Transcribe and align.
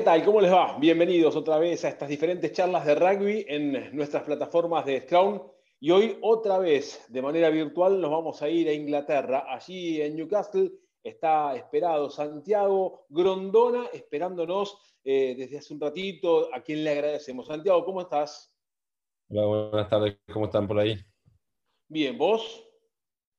¿qué 0.00 0.04
tal? 0.04 0.24
¿Cómo 0.24 0.40
les 0.40 0.50
va? 0.50 0.78
Bienvenidos 0.78 1.36
otra 1.36 1.58
vez 1.58 1.84
a 1.84 1.90
estas 1.90 2.08
diferentes 2.08 2.50
charlas 2.52 2.86
de 2.86 2.94
rugby 2.94 3.44
en 3.46 3.94
nuestras 3.94 4.22
plataformas 4.22 4.86
de 4.86 5.02
Scrum. 5.02 5.42
Y 5.78 5.90
hoy 5.90 6.16
otra 6.22 6.56
vez, 6.56 7.04
de 7.10 7.20
manera 7.20 7.50
virtual, 7.50 8.00
nos 8.00 8.10
vamos 8.10 8.40
a 8.40 8.48
ir 8.48 8.66
a 8.70 8.72
Inglaterra. 8.72 9.44
Allí 9.46 10.00
en 10.00 10.16
Newcastle 10.16 10.72
está 11.02 11.54
esperado 11.54 12.08
Santiago 12.08 13.04
Grondona, 13.10 13.88
esperándonos 13.92 14.78
eh, 15.04 15.34
desde 15.36 15.58
hace 15.58 15.74
un 15.74 15.80
ratito, 15.80 16.48
a 16.54 16.62
quien 16.62 16.82
le 16.82 16.92
agradecemos. 16.92 17.46
Santiago, 17.46 17.84
¿cómo 17.84 18.00
estás? 18.00 18.50
Hola, 19.28 19.44
buenas 19.44 19.90
tardes. 19.90 20.16
¿Cómo 20.32 20.46
están 20.46 20.66
por 20.66 20.78
ahí? 20.78 20.96
Bien, 21.88 22.16
¿vos? 22.16 22.66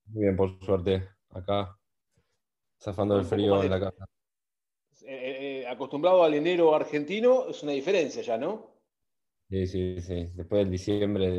Muy 0.05 0.25
bien, 0.25 0.35
por 0.38 0.63
suerte. 0.63 1.09
Acá, 1.31 1.75
zafando 2.80 3.17
el 3.17 3.25
frío 3.25 3.63
en 3.63 3.69
la 3.71 3.80
casa. 3.80 4.05
Eh, 5.03 5.07
eh, 5.07 5.50
acostumbrado 5.71 6.23
al 6.23 6.34
enero 6.34 6.75
argentino, 6.75 7.48
es 7.49 7.63
una 7.63 7.71
diferencia 7.71 8.21
ya, 8.21 8.38
¿no? 8.38 8.71
Sí, 9.49 9.67
sí, 9.67 10.02
sí. 10.02 10.30
Después 10.34 10.61
del 10.61 10.71
diciembre 10.71 11.30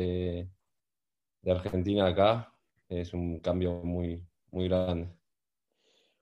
de, 1.41 1.51
Argentina 1.51 2.07
acá, 2.07 2.53
es 2.89 3.13
un 3.13 3.39
cambio 3.39 3.81
muy, 3.83 4.23
muy 4.51 4.67
grande. 4.67 5.09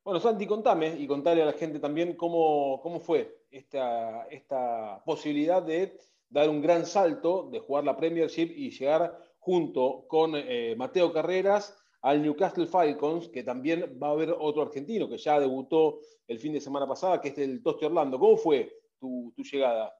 Bueno, 0.03 0.19
Santi, 0.19 0.47
contame 0.47 0.95
y 0.97 1.05
contale 1.05 1.43
a 1.43 1.45
la 1.45 1.53
gente 1.53 1.79
también 1.79 2.15
cómo, 2.15 2.79
cómo 2.81 2.99
fue 2.99 3.45
esta, 3.51 4.25
esta 4.27 5.03
posibilidad 5.05 5.61
de 5.61 5.97
dar 6.29 6.49
un 6.49 6.61
gran 6.61 6.85
salto, 6.85 7.49
de 7.51 7.59
jugar 7.59 7.83
la 7.83 7.97
Premiership 7.97 8.51
y 8.55 8.71
llegar 8.71 9.19
junto 9.39 10.05
con 10.07 10.33
eh, 10.35 10.75
Mateo 10.77 11.11
Carreras 11.13 11.77
al 12.01 12.21
Newcastle 12.21 12.65
Falcons, 12.65 13.29
que 13.29 13.43
también 13.43 13.97
va 14.01 14.07
a 14.07 14.11
haber 14.11 14.35
otro 14.37 14.63
argentino 14.63 15.07
que 15.07 15.17
ya 15.17 15.39
debutó 15.39 15.99
el 16.27 16.39
fin 16.39 16.53
de 16.53 16.61
semana 16.61 16.87
pasada, 16.87 17.21
que 17.21 17.29
es 17.29 17.37
el 17.37 17.61
Tosti 17.61 17.85
Orlando. 17.85 18.17
¿Cómo 18.17 18.37
fue 18.37 18.71
tu, 18.99 19.33
llegada? 19.37 19.93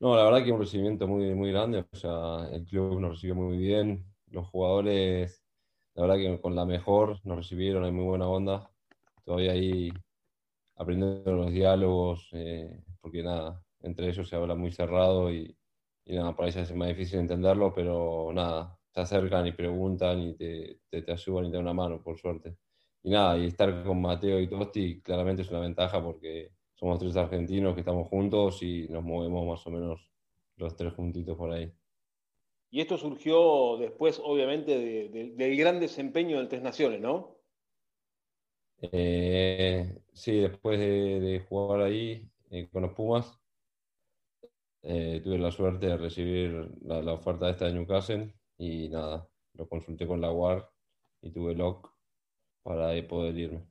No, 0.00 0.16
la 0.16 0.24
verdad 0.24 0.44
que 0.44 0.50
un 0.50 0.60
recibimiento 0.60 1.06
muy, 1.06 1.32
muy 1.34 1.52
grande. 1.52 1.84
O 1.92 1.96
sea, 1.96 2.48
el 2.52 2.64
club 2.64 3.00
nos 3.00 3.12
recibió 3.12 3.36
muy 3.36 3.56
bien. 3.56 4.04
Los 4.28 4.48
jugadores, 4.48 5.44
la 5.94 6.02
verdad 6.02 6.16
que 6.16 6.40
con 6.40 6.56
la 6.56 6.64
mejor 6.64 7.20
nos 7.24 7.36
recibieron, 7.36 7.84
hay 7.84 7.92
muy 7.92 8.04
buena 8.04 8.28
onda. 8.28 8.68
Todavía 9.24 9.52
ahí 9.52 9.92
aprendiendo 10.74 11.32
los 11.32 11.52
diálogos, 11.52 12.28
eh, 12.32 12.82
porque 13.00 13.22
nada, 13.22 13.62
entre 13.80 14.08
ellos 14.08 14.28
se 14.28 14.34
habla 14.34 14.56
muy 14.56 14.72
cerrado 14.72 15.30
y, 15.30 15.56
y 16.04 16.16
nada, 16.16 16.34
para 16.34 16.48
ellos 16.48 16.68
es 16.68 16.74
más 16.74 16.88
difícil 16.88 17.20
entenderlo, 17.20 17.72
pero 17.72 18.32
nada, 18.32 18.76
se 18.92 19.00
acercan 19.00 19.46
y 19.46 19.52
preguntan 19.52 20.20
y 20.20 20.34
te, 20.34 20.80
te, 20.90 21.12
ayudan 21.12 21.46
y 21.46 21.50
te 21.50 21.56
dan 21.56 21.64
una 21.64 21.72
mano, 21.72 22.02
por 22.02 22.18
suerte. 22.18 22.56
Y 23.02 23.10
nada, 23.10 23.38
y 23.38 23.46
estar 23.46 23.82
con 23.84 24.00
Mateo 24.00 24.38
y 24.38 24.48
Tosti 24.48 25.00
claramente 25.00 25.42
es 25.42 25.50
una 25.50 25.60
ventaja 25.60 26.02
porque 26.02 26.52
somos 26.74 26.98
tres 26.98 27.16
argentinos 27.16 27.74
que 27.74 27.80
estamos 27.80 28.08
juntos 28.08 28.62
y 28.62 28.86
nos 28.88 29.02
movemos 29.02 29.46
más 29.46 29.66
o 29.66 29.70
menos 29.70 30.10
los 30.56 30.76
tres 30.76 30.92
juntitos 30.92 31.36
por 31.36 31.52
ahí. 31.52 31.72
Y 32.70 32.80
esto 32.80 32.96
surgió 32.96 33.76
después, 33.78 34.20
obviamente, 34.22 34.78
del 35.08 35.56
gran 35.56 35.78
desempeño 35.78 36.38
del 36.38 36.48
Tres 36.48 36.62
Naciones, 36.62 37.00
¿no? 37.00 37.36
Eh, 38.80 39.98
sí, 40.12 40.40
después 40.40 40.78
de, 40.78 41.44
jugar 41.48 41.82
ahí 41.82 42.28
eh, 42.50 42.68
con 42.72 42.82
los 42.82 42.92
Pumas, 42.92 43.38
eh, 44.82 45.20
tuve 45.22 45.38
la 45.38 45.50
suerte 45.50 45.86
de 45.86 45.96
recibir 45.96 46.70
la, 46.82 47.02
la 47.02 47.12
oferta 47.12 47.50
esta 47.50 47.66
de 47.66 47.74
Newcastle 47.74 48.32
y 48.58 48.88
nada, 48.88 49.28
lo 49.54 49.68
consulté 49.68 50.06
con 50.06 50.20
la 50.20 50.30
WAR 50.32 50.70
y 51.20 51.30
tuve 51.30 51.54
lock 51.54 51.92
para 52.62 52.90
poder 53.08 53.36
irme. 53.36 53.66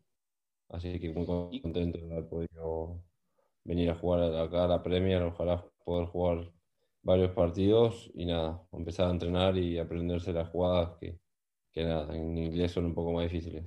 Así 0.69 0.99
que 0.99 1.09
muy 1.09 1.61
contento 1.61 1.99
de 1.99 2.11
haber 2.11 2.29
podido 2.29 3.03
venir 3.63 3.89
a 3.89 3.95
jugar 3.95 4.33
acá 4.35 4.65
a 4.65 4.67
la 4.67 4.83
Premier, 4.83 5.21
ojalá 5.23 5.65
poder 5.83 6.07
jugar 6.07 6.51
varios 7.03 7.31
partidos 7.31 8.11
y 8.13 8.25
nada, 8.25 8.61
empezar 8.71 9.07
a 9.07 9.11
entrenar 9.11 9.57
y 9.57 9.77
aprenderse 9.77 10.33
las 10.33 10.49
jugadas 10.49 10.97
que, 10.99 11.19
que 11.71 11.83
nada, 11.83 12.15
en 12.15 12.37
inglés 12.37 12.71
son 12.71 12.85
un 12.85 12.93
poco 12.93 13.11
más 13.11 13.23
difíciles. 13.23 13.65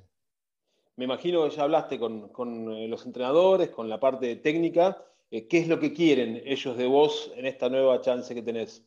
Me 0.96 1.04
imagino 1.04 1.44
que 1.44 1.56
ya 1.56 1.64
hablaste 1.64 1.98
con, 1.98 2.28
con 2.28 2.72
eh, 2.72 2.86
los 2.86 3.04
entrenadores, 3.04 3.70
con 3.70 3.88
la 3.88 3.98
parte 3.98 4.36
técnica. 4.36 5.04
Eh, 5.30 5.48
¿Qué 5.48 5.58
es 5.58 5.68
lo 5.68 5.80
que 5.80 5.92
quieren 5.92 6.40
ellos 6.44 6.76
de 6.76 6.86
vos 6.86 7.32
en 7.34 7.46
esta 7.46 7.68
nueva 7.68 8.00
chance 8.00 8.32
que 8.34 8.42
tenés? 8.42 8.86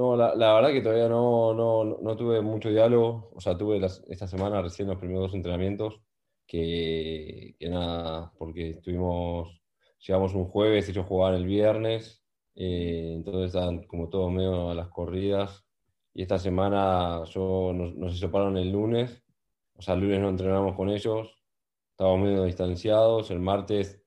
No, 0.00 0.16
la, 0.16 0.54
verdad 0.54 0.72
que 0.72 0.80
todavía 0.80 1.10
no, 1.10 1.52
no, 1.52 2.16
tuve 2.16 2.40
mucho 2.40 2.70
diálogo. 2.70 3.30
O 3.34 3.40
sea, 3.40 3.58
tuve 3.58 3.84
esta 4.08 4.26
semana 4.26 4.62
recién 4.62 4.88
los 4.88 4.96
primeros 4.96 5.24
dos 5.24 5.34
entrenamientos, 5.34 6.00
que, 6.46 7.54
nada, 7.60 8.32
porque 8.38 8.70
estuvimos, 8.70 9.60
llegamos 9.98 10.32
un 10.34 10.46
jueves, 10.46 10.88
ellos 10.88 11.04
jugaban 11.06 11.34
el 11.34 11.44
viernes, 11.44 12.24
eh, 12.54 13.12
entonces 13.14 13.48
estaban 13.48 13.82
como 13.86 14.08
todos 14.08 14.32
medio 14.32 14.70
a 14.70 14.74
las 14.74 14.88
corridas. 14.88 15.66
Y 16.14 16.22
esta 16.22 16.38
semana 16.38 17.22
yo 17.26 17.72
nos, 17.74 17.94
nos 17.94 18.18
separaron 18.18 18.56
el 18.56 18.72
lunes, 18.72 19.22
o 19.74 19.82
sea, 19.82 19.94
el 19.94 20.00
lunes 20.00 20.20
no 20.20 20.30
entrenamos 20.30 20.76
con 20.76 20.88
ellos, 20.88 21.28
estábamos 21.90 22.20
medio 22.20 22.44
distanciados. 22.44 23.30
El 23.30 23.40
martes 23.40 24.02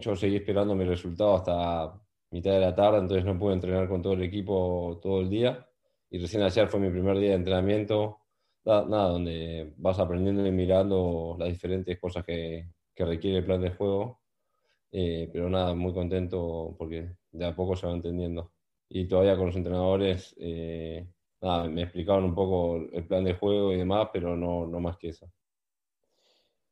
yo 0.00 0.16
seguí 0.16 0.36
esperando 0.36 0.74
mi 0.74 0.84
resultado 0.84 1.36
hasta 1.36 2.03
mitad 2.34 2.50
de 2.50 2.58
la 2.58 2.74
tarde, 2.74 2.98
entonces 2.98 3.24
no 3.24 3.38
pude 3.38 3.54
entrenar 3.54 3.88
con 3.88 4.02
todo 4.02 4.14
el 4.14 4.22
equipo 4.22 4.98
todo 5.00 5.20
el 5.20 5.30
día. 5.30 5.68
Y 6.10 6.18
recién 6.18 6.42
ayer 6.42 6.66
fue 6.66 6.80
mi 6.80 6.90
primer 6.90 7.16
día 7.16 7.28
de 7.30 7.36
entrenamiento, 7.36 8.18
nada, 8.64 9.08
donde 9.08 9.72
vas 9.76 10.00
aprendiendo 10.00 10.44
y 10.44 10.50
mirando 10.50 11.36
las 11.38 11.48
diferentes 11.48 11.96
cosas 12.00 12.24
que, 12.24 12.70
que 12.92 13.04
requiere 13.04 13.38
el 13.38 13.44
plan 13.44 13.60
de 13.60 13.70
juego. 13.70 14.20
Eh, 14.90 15.30
pero 15.32 15.48
nada, 15.48 15.74
muy 15.74 15.92
contento 15.92 16.74
porque 16.76 17.14
de 17.30 17.46
a 17.46 17.54
poco 17.54 17.76
se 17.76 17.86
va 17.86 17.92
entendiendo. 17.92 18.50
Y 18.88 19.06
todavía 19.06 19.36
con 19.36 19.46
los 19.46 19.56
entrenadores, 19.56 20.34
eh, 20.40 21.06
nada, 21.40 21.68
me 21.68 21.82
explicaron 21.82 22.24
un 22.24 22.34
poco 22.34 22.78
el 22.92 23.06
plan 23.06 23.22
de 23.22 23.34
juego 23.34 23.72
y 23.72 23.76
demás, 23.76 24.08
pero 24.12 24.36
no, 24.36 24.66
no 24.66 24.80
más 24.80 24.96
que 24.96 25.10
eso. 25.10 25.30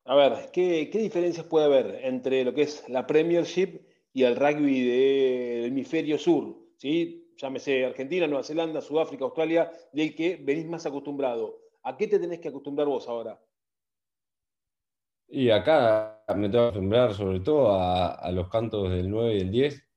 A 0.06 0.16
ver, 0.16 0.50
¿qué, 0.52 0.90
¿qué 0.90 0.98
diferencias 0.98 1.46
puede 1.46 1.66
haber 1.66 2.00
entre 2.02 2.44
lo 2.44 2.52
que 2.52 2.62
es 2.62 2.88
la 2.88 3.06
Premiership 3.06 3.91
y 4.12 4.24
al 4.24 4.36
rugby 4.36 4.86
del 4.86 5.64
hemisferio 5.66 6.18
sur, 6.18 6.56
¿sí? 6.76 7.22
llámese 7.36 7.84
Argentina, 7.84 8.26
Nueva 8.26 8.44
Zelanda, 8.44 8.80
Sudáfrica, 8.80 9.24
Australia, 9.24 9.70
del 9.92 10.14
que 10.14 10.36
venís 10.36 10.66
más 10.66 10.86
acostumbrado. 10.86 11.58
¿A 11.82 11.96
qué 11.96 12.06
te 12.06 12.18
tenés 12.18 12.38
que 12.40 12.48
acostumbrar 12.48 12.86
vos 12.86 13.08
ahora? 13.08 13.40
Y 15.28 15.50
acá 15.50 16.22
me 16.36 16.48
tengo 16.48 16.64
que 16.64 16.68
acostumbrar 16.68 17.14
sobre 17.14 17.40
todo 17.40 17.72
a, 17.72 18.30
los 18.32 18.48
cantos 18.48 18.90
del 18.90 19.10
9 19.10 19.34
y 19.34 19.40
el 19.40 19.50
10, 19.50 19.88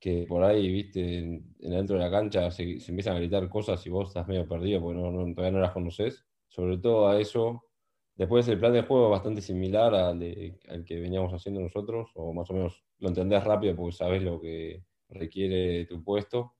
que 0.00 0.24
por 0.26 0.42
ahí, 0.42 0.72
viste, 0.72 1.18
en, 1.18 1.54
dentro 1.58 1.96
de 1.96 2.02
la 2.02 2.10
cancha 2.10 2.50
se, 2.50 2.62
empiezan 2.62 3.16
a 3.16 3.20
gritar 3.20 3.48
cosas 3.48 3.86
y 3.86 3.90
vos 3.90 4.08
estás 4.08 4.26
medio 4.26 4.48
perdido 4.48 4.80
porque 4.80 4.98
todavía 4.98 5.52
no 5.52 5.60
las 5.60 5.72
conoces. 5.72 6.24
Sobre 6.48 6.78
todo 6.78 7.08
a 7.08 7.20
eso 7.20 7.69
Después 8.20 8.46
el 8.48 8.58
plan 8.58 8.74
de 8.74 8.82
juego 8.82 9.06
es 9.06 9.12
bastante 9.12 9.40
similar 9.40 9.94
al, 9.94 10.18
que 10.84 11.00
veníamos 11.00 11.32
haciendo 11.32 11.62
nosotros, 11.62 12.10
o 12.14 12.34
más 12.34 12.50
o 12.50 12.52
menos 12.52 12.84
lo 12.98 13.08
entendés 13.08 13.42
rápido 13.44 13.74
porque 13.74 13.96
sabes 13.96 14.22
lo 14.22 14.38
que 14.38 14.84
requiere 15.08 15.86
tu 15.86 16.04
puesto. 16.04 16.52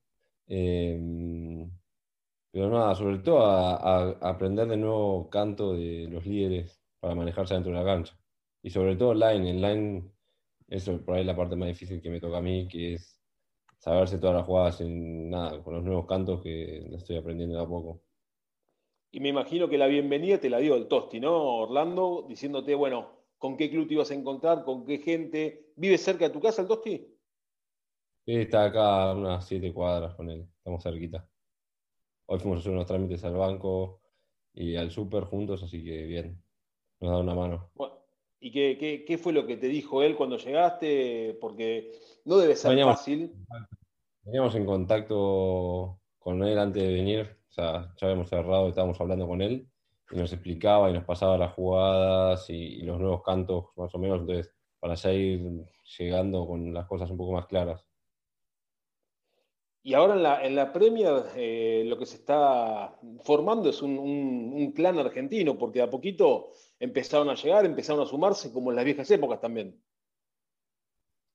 Em, 0.47 1.69
pero 2.51 2.67
nada, 2.71 2.95
sobre 2.95 3.19
todo 3.19 3.45
a, 3.45 4.09
aprender 4.21 4.67
de 4.69 4.77
nuevo 4.77 5.29
canto 5.29 5.73
de 5.73 6.07
los 6.09 6.25
líderes 6.25 6.81
para 6.99 7.13
manejarse 7.13 7.53
dentro 7.53 7.71
de 7.71 7.77
la 7.77 7.85
cancha. 7.85 8.17
Y 8.63 8.71
sobre 8.71 8.95
todo 8.95 9.13
line, 9.13 9.51
en 9.51 9.61
line, 9.61 10.11
eso 10.67 10.99
por 11.05 11.15
ahí 11.15 11.21
es 11.21 11.27
la 11.27 11.35
parte 11.35 11.55
más 11.55 11.67
difícil 11.67 12.01
que 12.01 12.09
me 12.09 12.19
toca 12.19 12.39
a 12.39 12.41
mí, 12.41 12.67
que 12.67 12.95
es 12.95 13.21
saberse 13.77 14.17
todas 14.17 14.37
las 14.37 14.47
jugadas 14.47 14.81
en 14.81 15.29
nada, 15.29 15.61
con 15.63 15.75
los 15.75 15.83
nuevos 15.83 16.07
cantos 16.07 16.41
que 16.41 16.79
estoy 16.95 17.17
aprendiendo 17.17 17.55
de 17.57 17.63
a 17.63 17.67
poco. 17.67 18.01
Y 19.11 19.19
me 19.19 19.29
imagino 19.29 19.67
que 19.67 19.77
la 19.77 19.87
bienvenida 19.87 20.39
te 20.39 20.49
la 20.49 20.59
dio 20.59 20.75
el 20.75 20.87
Tosti, 20.87 21.19
¿no? 21.19 21.33
Orlando, 21.33 22.25
diciéndote, 22.29 22.75
bueno, 22.75 23.11
con 23.37 23.57
qué 23.57 23.69
club 23.69 23.87
te 23.87 23.95
ibas 23.95 24.09
a 24.11 24.13
encontrar, 24.13 24.63
con 24.63 24.85
qué 24.85 24.99
gente. 24.99 25.73
¿Vive 25.75 25.97
cerca 25.97 26.25
de 26.25 26.33
tu 26.33 26.39
casa 26.39 26.61
el 26.61 26.69
Tosti? 26.69 26.97
Sí, 28.25 28.35
está 28.35 28.65
acá 28.65 29.11
a 29.11 29.15
unas 29.15 29.45
siete 29.45 29.73
cuadras 29.73 30.15
con 30.15 30.29
él, 30.29 30.47
estamos 30.57 30.81
cerquita. 30.81 31.27
Hoy 32.27 32.39
fuimos 32.39 32.57
a 32.57 32.59
hacer 32.61 32.71
unos 32.71 32.85
trámites 32.85 33.23
al 33.25 33.35
banco 33.35 34.01
y 34.53 34.77
al 34.77 34.91
súper 34.91 35.25
juntos, 35.25 35.61
así 35.63 35.83
que 35.83 36.03
bien, 36.03 36.41
nos 37.01 37.11
da 37.11 37.17
una 37.17 37.35
mano. 37.35 37.71
¿Y 38.39 38.51
qué, 38.51 39.03
qué, 39.05 39.17
fue 39.17 39.33
lo 39.33 39.45
que 39.45 39.57
te 39.57 39.67
dijo 39.67 40.03
él 40.03 40.15
cuando 40.15 40.37
llegaste? 40.37 41.37
Porque 41.41 41.91
no 42.23 42.37
debe 42.37 42.55
ser 42.55 42.81
fácil. 42.83 43.33
Veníamos 44.23 44.55
en 44.55 44.65
contacto 44.65 45.99
con 46.17 46.43
él 46.43 46.57
antes 46.57 46.81
de 46.81 46.93
venir, 46.93 47.40
o 47.51 47.53
sea, 47.53 47.93
ya 47.99 48.07
habíamos 48.07 48.29
cerrado, 48.29 48.69
estábamos 48.69 48.99
hablando 49.01 49.27
con 49.27 49.41
él 49.41 49.67
y 50.09 50.15
nos 50.15 50.31
explicaba 50.31 50.89
y 50.89 50.93
nos 50.93 51.03
pasaba 51.03 51.37
las 51.37 51.53
jugadas 51.53 52.49
y, 52.49 52.81
los 52.83 52.97
nuevos 52.97 53.23
cantos 53.23 53.65
más 53.75 53.93
o 53.93 53.99
menos, 53.99 54.21
entonces 54.21 54.53
para 54.79 54.95
ya 54.95 55.11
ir 55.11 55.65
llegando 55.97 56.47
con 56.47 56.73
las 56.73 56.87
cosas 56.87 57.11
un 57.11 57.17
poco 57.17 57.33
más 57.33 57.45
claras. 57.47 57.85
Y 59.83 59.95
ahora 59.95 60.13
en 60.13 60.23
la, 60.23 60.45
en 60.45 60.55
la 60.55 60.71
Premier 60.71 61.25
eh, 61.35 61.83
lo 61.87 61.97
que 61.97 62.05
se 62.05 62.15
está 62.15 62.97
formando 63.23 63.69
es 63.69 63.81
un, 63.81 63.97
un, 63.97 64.71
clan 64.71 64.97
argentino, 64.99 65.57
porque 65.57 65.81
a 65.81 65.89
poquito 65.89 66.51
empezaron 66.79 67.29
a 67.29 67.35
llegar, 67.35 67.65
empezaron 67.65 68.03
a 68.03 68.05
sumarse 68.05 68.53
como 68.53 68.69
en 68.69 68.77
las 68.77 68.85
viejas 68.85 69.11
épocas 69.11 69.41
también. 69.41 69.81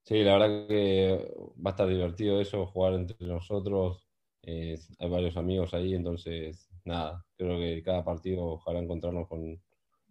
Sí, 0.04 0.22
la 0.22 0.38
verdad 0.38 0.68
que 0.68 1.34
va 1.64 1.70
a 1.70 1.72
estar 1.72 1.88
divertido 1.88 2.40
eso, 2.40 2.66
jugar 2.66 2.94
entre 2.94 3.26
nosotros. 3.26 4.05
Hay 4.46 5.10
varios 5.10 5.36
amigos 5.36 5.74
ahí, 5.74 5.94
entonces, 5.94 6.68
nada, 6.84 7.24
creo 7.36 7.58
que 7.58 7.82
cada 7.82 8.04
partido 8.04 8.44
ojalá 8.44 8.78
encontrarnos 8.78 9.28
con, 9.28 9.60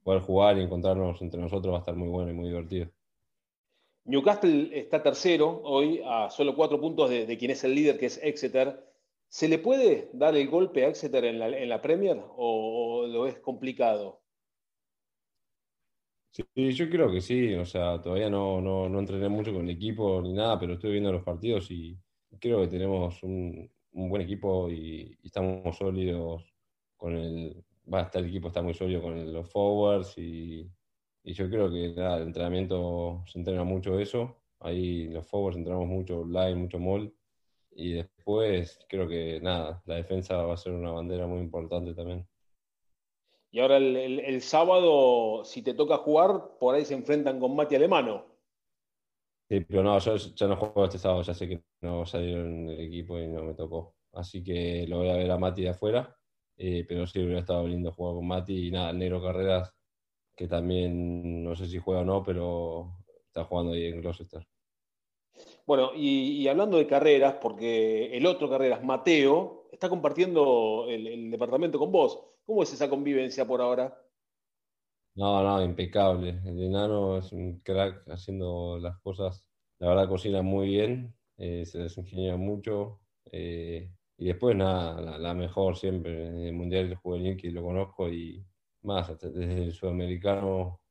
poder 0.05 0.21
jugar 0.21 0.57
y 0.57 0.61
encontrarnos 0.61 1.19
entre 1.23 1.41
nosotros 1.41 1.73
va 1.73 1.77
a 1.77 1.79
estar 1.79 1.95
muy 1.95 2.07
bueno 2.09 2.31
y 2.31 2.35
muy 2.35 2.47
divertido. 2.47 2.87
Newcastle 4.05 4.69
está 4.71 5.01
tercero 5.01 5.61
hoy 5.63 5.99
a 6.05 6.29
solo 6.29 6.55
cuatro 6.55 6.79
puntos 6.79 7.09
de, 7.09 7.37
quien 7.39 7.49
es 7.49 7.63
el 7.63 7.73
líder, 7.73 7.97
que 7.97 8.05
es 8.05 8.19
Exeter. 8.21 8.85
¿Se 9.27 9.49
le 9.49 9.57
puede 9.57 10.11
dar 10.13 10.35
el 10.35 10.47
golpe 10.47 10.85
a 10.85 10.89
Exeter 10.89 11.25
en 11.25 11.39
la, 11.69 11.81
Premier 11.81 12.21
o, 12.37 13.07
lo 13.07 13.25
es 13.25 13.39
complicado? 13.39 14.21
Sí, 16.29 16.45
yo 16.73 16.87
creo 16.87 17.11
que 17.11 17.21
sí. 17.21 17.55
O 17.55 17.65
sea, 17.65 17.99
todavía 17.99 18.29
no, 18.29 18.61
no, 18.61 18.99
entrené 18.99 19.27
mucho 19.27 19.51
con 19.51 19.63
el 19.63 19.71
equipo 19.71 20.21
ni 20.21 20.33
nada, 20.33 20.59
pero 20.59 20.73
estoy 20.73 20.91
viendo 20.91 21.11
los 21.11 21.23
partidos 21.23 21.71
y 21.71 21.97
creo 22.39 22.61
que 22.61 22.67
tenemos 22.67 23.23
un, 23.23 23.71
buen 24.09 24.21
equipo 24.21 24.69
y, 24.69 25.17
estamos 25.23 25.77
sólidos 25.77 26.43
con 26.97 27.15
el. 27.15 27.63
Va 27.91 27.99
a 27.99 28.03
estar 28.03 28.21
el 28.21 28.29
equipo 28.29 28.47
está 28.47 28.61
muy 28.61 28.73
sólido 28.73 29.01
con 29.01 29.31
los 29.31 29.49
forwards 29.49 30.17
y 30.17 30.69
y 31.27 31.33
yo 31.33 31.49
creo 31.49 31.71
que 31.71 31.89
nada, 31.89 32.17
el 32.17 32.23
entrenamiento 32.27 33.23
se 33.25 33.39
entrena 33.39 33.63
mucho 33.63 33.99
eso. 33.99 34.37
Ahí 34.59 35.07
los 35.07 35.25
forwards 35.25 35.57
entrenamos 35.57 35.87
mucho 35.87 36.23
line, 36.23 36.53
mucho 36.53 36.77
mall. 36.77 37.11
Y 37.71 37.93
después 37.93 38.79
creo 38.87 39.07
que 39.07 39.41
nada, 39.41 39.81
la 39.87 39.95
defensa 39.95 40.37
va 40.43 40.53
a 40.53 40.57
ser 40.57 40.73
una 40.73 40.91
bandera 40.91 41.25
muy 41.25 41.39
importante 41.39 41.95
también. 41.95 42.27
Y 43.49 43.59
ahora 43.59 43.77
el, 43.77 44.41
sábado, 44.41 45.43
si 45.45 45.63
te 45.63 45.73
toca 45.73 45.97
jugar, 45.97 46.57
por 46.59 46.75
ahí 46.75 46.85
se 46.85 46.93
enfrentan 46.93 47.39
con 47.39 47.55
Mati 47.55 47.75
Alemano. 47.75 48.25
Sí, 49.47 49.59
pero 49.61 49.83
no, 49.83 49.99
yo 49.99 50.15
ya 50.15 50.47
no 50.47 50.55
juego 50.55 50.85
este 50.85 50.97
sábado, 50.97 51.21
ya 51.21 51.33
sé 51.33 51.47
que 51.47 51.63
no 51.81 52.05
salieron 52.05 52.69
el 52.69 52.79
equipo 52.79 53.19
y 53.19 53.27
no 53.27 53.43
me 53.43 53.53
tocó. 53.53 53.95
Así 54.13 54.43
que 54.43 54.85
lo 54.87 54.99
voy 54.99 55.09
a 55.09 55.17
ver 55.17 55.29
a 55.29 55.37
Mati 55.37 55.63
de 55.63 55.69
afuera. 55.69 56.15
Eh, 56.57 56.85
pero 56.87 57.05
sí, 57.05 57.19
hubiera 57.19 57.41
estado 57.41 57.67
lindo 57.67 57.91
jugar 57.91 58.15
con 58.15 58.27
Mati 58.27 58.67
y 58.67 58.71
nada, 58.71 58.93
Negro 58.93 59.21
Carreras 59.21 59.75
que 60.35 60.47
también 60.47 61.43
no 61.43 61.55
sé 61.55 61.67
si 61.67 61.79
juega 61.79 62.01
o 62.01 62.05
no, 62.05 62.23
pero 62.23 62.97
está 63.27 63.45
jugando 63.45 63.71
ahí 63.73 63.85
en 63.85 64.01
Gloucester. 64.01 64.45
Bueno, 65.65 65.91
y, 65.95 66.47
hablando 66.47 66.77
de 66.77 66.87
carreras, 66.87 67.35
porque 67.41 68.15
el 68.15 68.25
otro 68.25 68.49
carreras, 68.49 68.83
Mateo, 68.83 69.67
está 69.71 69.89
compartiendo 69.89 70.85
el, 70.87 71.31
departamento 71.31 71.79
con 71.79 71.91
vos. 71.91 72.21
¿Cómo 72.45 72.61
es 72.61 72.71
esa 72.71 72.89
convivencia 72.89 73.45
por 73.47 73.61
ahora? 73.61 73.97
No, 75.15 75.41
no, 75.43 75.63
impecable. 75.63 76.41
El 76.45 76.61
enano 76.61 77.17
es 77.17 77.31
un 77.31 77.59
crack 77.61 78.03
haciendo 78.09 78.77
las 78.79 78.97
cosas. 78.99 79.45
La 79.79 79.87
verdad, 79.89 80.09
cocina 80.09 80.41
muy 80.41 80.67
bien, 80.67 81.15
eh, 81.37 81.65
se 81.65 81.79
desingenia 81.79 82.35
mucho. 82.35 82.99
Eh, 83.31 83.91
y 84.17 84.25
después, 84.27 84.55
nada, 84.57 85.17
la, 85.17 85.33
mejor 85.33 85.77
siempre. 85.77 86.27
En 86.27 86.39
el 86.41 86.53
Mundial 86.53 86.95
Juvenil 86.95 87.37
que 87.37 87.49
lo 87.51 87.63
conozco 87.63 88.09
y 88.09 88.45
más 88.83 89.17
desde 89.19 89.63
el 89.63 89.73
sudamericano 89.73 90.81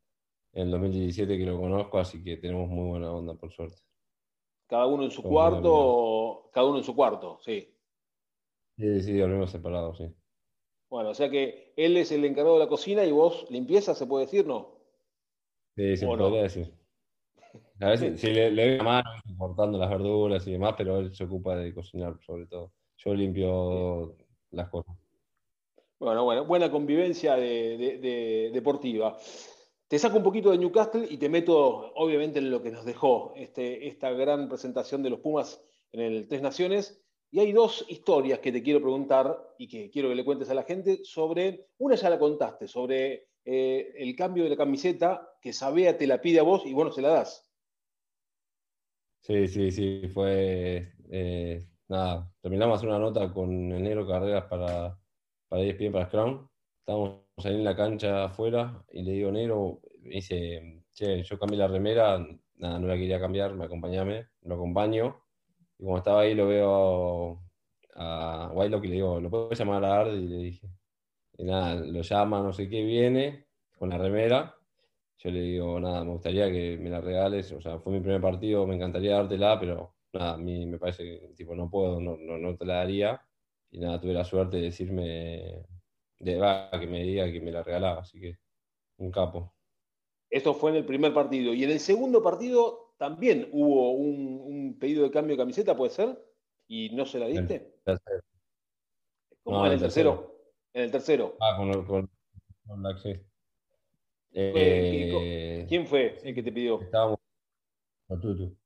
en 0.53 0.71
2017 0.71 1.37
que 1.37 1.47
lo 1.47 1.59
conozco, 1.59 1.99
así 1.99 2.23
que 2.23 2.37
tenemos 2.39 2.69
muy 2.69 2.89
buena 2.89 3.13
onda, 3.13 3.35
por 3.35 3.53
suerte. 3.53 3.77
Cada 4.67 4.87
uno 4.87 5.05
en 5.05 5.11
su 5.11 5.23
cuarto, 5.23 6.49
cada 6.53 6.67
uno 6.67 6.79
en 6.79 6.85
su 6.85 6.95
cuarto, 6.95 7.39
sí. 7.43 7.77
Sí, 8.77 9.03
sí, 9.03 9.19
dormimos 9.19 9.51
separados, 9.51 9.99
sí. 9.99 10.15
Bueno, 10.95 11.11
o 11.11 11.15
sea 11.15 11.29
que 11.29 11.73
él 11.75 11.97
es 11.97 12.13
el 12.13 12.25
encargado 12.25 12.55
de 12.55 12.61
la 12.61 12.69
cocina 12.69 13.05
y 13.05 13.11
vos 13.11 13.47
limpieza, 13.51 13.97
¿se 13.97 14.07
puede 14.07 14.27
decir, 14.27 14.47
no? 14.47 14.79
Sí, 15.75 15.97
se 15.97 16.07
podría 16.07 16.45
decir. 16.45 16.73
A 17.81 17.89
veces 17.89 18.21
sí, 18.21 18.29
le, 18.29 18.53
le 18.53 18.69
doy 18.69 18.77
la 18.77 18.85
mano 18.85 19.11
cortando 19.37 19.77
las 19.77 19.91
verduras 19.91 20.47
y 20.47 20.53
demás, 20.53 20.77
pero 20.79 21.01
él 21.01 21.13
se 21.13 21.25
ocupa 21.25 21.57
de 21.57 21.75
cocinar 21.75 22.17
sobre 22.25 22.47
todo. 22.47 22.71
Yo 22.99 23.13
limpio 23.13 24.15
las 24.53 24.69
cosas. 24.69 24.95
Bueno, 25.99 26.23
bueno, 26.23 26.45
buena 26.45 26.71
convivencia 26.71 27.35
de, 27.35 28.51
deportiva. 28.55 29.19
Te 29.89 29.99
saco 29.99 30.19
un 30.19 30.23
poquito 30.23 30.53
de 30.53 30.59
Newcastle 30.59 31.09
y 31.11 31.17
te 31.17 31.29
meto, 31.29 31.93
obviamente, 31.97 32.39
en 32.39 32.53
lo 32.53 32.63
que 32.63 32.71
nos 32.71 32.85
dejó 32.85 33.33
este, 33.35 33.89
esta 33.89 34.13
gran 34.13 34.49
presentación 34.49 35.03
de 35.03 35.11
los 35.11 35.19
Pumas 35.19 35.61
en 35.91 36.03
el 36.03 36.29
Tres 36.29 36.41
Naciones. 36.41 37.04
Y 37.35 37.41
hay 37.41 37.51
dos 37.51 37.85
historias 37.89 38.39
que 38.39 38.53
te 38.53 38.63
quiero 38.63 38.81
preguntar 38.81 39.55
y 39.59 39.67
que 39.67 39.91
quiero 39.91 40.09
que 40.09 40.15
le 40.15 40.25
cuentes 40.25 40.49
a 40.51 40.55
la 40.55 40.63
gente 40.63 41.01
sobre, 41.03 41.67
una 41.79 41.97
ya 41.97 42.09
la 42.09 42.17
contaste, 42.17 42.69
sobre 42.69 43.31
eh, 43.45 43.93
el 43.97 44.15
cambio 44.15 44.45
de 44.45 44.51
la 44.51 44.57
camiseta, 44.57 45.33
que 45.43 45.53
Sabea 45.53 45.99
te 45.99 46.07
la 46.07 46.21
pide 46.21 46.39
a 46.39 46.45
vos 46.45 46.65
y 46.65 46.73
bueno, 46.73 46.93
se 46.93 47.03
la 47.03 47.09
das. 47.09 47.53
Sí, 49.21 49.49
sí, 49.49 49.73
sí, 49.73 50.03
fue, 50.15 50.93
eh, 51.11 51.67
nada, 51.89 52.33
terminamos 52.41 52.85
una 52.85 53.01
nota 53.01 53.33
con 53.33 53.73
Enero 53.73 54.07
Carreras 54.07 54.45
para 54.45 54.97
para 55.49 55.63
ESPN, 55.63 55.91
para 55.91 56.07
Scrum. 56.07 56.49
Estábamos 56.79 57.25
ahí 57.39 57.55
en 57.57 57.65
la 57.65 57.75
cancha 57.75 58.27
afuera 58.27 58.85
y 58.93 59.03
le 59.03 59.11
digo, 59.11 59.33
negro, 59.33 59.81
me 60.03 60.17
dice, 60.17 60.85
che, 60.93 61.25
yo 61.25 61.37
cambié 61.37 61.59
la 61.59 61.67
remera, 61.67 62.25
nada, 62.59 62.79
no 62.79 62.87
la 62.87 62.95
quería 62.95 63.19
cambiar, 63.19 63.55
me 63.55 63.65
acompañame, 63.65 64.29
lo 64.43 64.55
acompaño. 64.55 65.24
Y 65.79 65.85
como 65.85 65.99
estaba 65.99 66.23
ahí 66.23 66.35
lo 66.35 66.47
veo 66.47 67.41
a 67.97 68.51
Wildlock 68.55 68.85
y 68.85 68.89
le 68.89 68.95
digo, 68.95 69.21
¿lo 69.21 69.31
puedo 69.31 69.51
llamar 69.51 69.85
a 69.85 70.01
Arde? 70.01 70.17
Y 70.17 70.29
le 70.29 70.37
dije, 70.37 70.69
y 71.37 71.45
nada, 71.45 71.75
lo 71.77 72.03
llama, 72.03 72.43
no 72.43 72.53
sé 72.53 72.69
qué, 72.69 72.83
viene 72.85 73.47
con 73.79 73.91
la 73.91 73.99
remera. 73.99 74.57
Yo 75.19 75.31
le 75.31 75.41
digo, 75.41 75.81
nada, 75.81 76.05
me 76.05 76.13
gustaría 76.13 76.51
que 76.51 76.77
me 76.79 76.91
la 76.91 77.01
regales, 77.01 77.51
o 77.53 77.61
sea, 77.61 77.79
fue 77.79 77.93
mi 77.93 78.01
primer 78.01 78.21
partido, 78.21 78.67
me 78.67 78.75
encantaría 78.77 79.15
dártela, 79.15 79.59
pero 79.59 79.95
nada, 80.13 80.35
a 80.35 80.37
mí 80.37 80.67
me 80.67 80.79
parece 80.79 81.05
que 81.05 81.35
tipo, 81.35 81.55
no 81.55 81.71
puedo, 81.71 82.01
no, 82.01 82.17
no, 82.17 82.39
no 82.39 82.57
te 82.57 82.67
la 82.67 82.77
daría 82.77 83.21
y 83.71 83.79
nada, 83.79 84.01
tuve 84.01 84.13
la 84.13 84.25
suerte 84.25 84.59
de 84.59 84.65
decirme, 84.65 85.67
de 86.19 86.39
va, 86.39 86.71
que 86.71 86.87
me 86.87 87.03
diga 87.03 87.31
que 87.31 87.41
me 87.41 87.51
la 87.51 87.63
regalaba, 87.63 88.03
así 88.03 88.21
que 88.21 88.39
un 88.99 89.11
capo. 89.11 89.53
Esto 90.31 90.55
fue 90.55 90.71
en 90.71 90.77
el 90.77 90.85
primer 90.85 91.13
partido. 91.13 91.53
Y 91.55 91.65
en 91.65 91.71
el 91.71 91.81
segundo 91.81 92.23
partido 92.23 92.84
también 92.97 93.49
hubo 93.53 93.93
un, 93.93 94.77
pedido 94.79 95.05
de 95.05 95.11
cambio 95.11 95.37
de 95.37 95.43
camiseta, 95.43 95.77
¿puede 95.77 95.91
ser? 95.91 96.19
¿Y 96.67 96.91
no 96.91 97.07
se 97.07 97.19
la 97.19 97.27
diste? 97.27 97.81
¿Cómo 99.43 99.67
en 99.67 99.73
el 99.73 99.81
tercero? 99.81 100.41
En 100.73 100.83
el 100.85 100.91
tercero. 100.91 101.37
Ah, 101.41 101.57
con, 101.57 101.85
con, 101.85 102.11
con 102.67 102.83
Black, 102.83 102.99
sí. 102.99 103.15
Eh, 104.33 105.65
¿Quién 105.69 105.87
fue 105.87 106.19
el 106.25 106.35
que 106.35 106.43
te 106.43 106.51
pidió? 106.51 106.81
Estábamos 106.81 107.19
con 108.09 108.21
Tutu. 108.21 108.57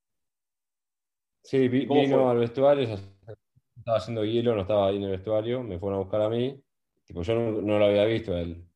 Sí, 1.43 1.69
vino 1.69 2.29
al 2.29 2.39
vestuario, 2.39 2.83
estaba 2.85 3.99
haciendo 3.99 4.25
hielo, 4.25 4.55
no 4.55 4.63
estaba 4.63 4.89
ahí 4.89 4.97
en 4.97 5.05
el 5.05 5.13
vestuario, 5.13 5.63
me 5.63 5.79
fueron 5.79 5.99
a 5.99 6.03
buscar 6.03 6.21
a 6.21 6.29
mí, 6.29 6.63
tipo, 7.07 7.23
yo 7.23 7.35
no, 7.35 7.79
lo 7.79 7.85
había 7.85 8.05
visto 8.05 8.35
a 8.35 8.41
él. 8.41 8.67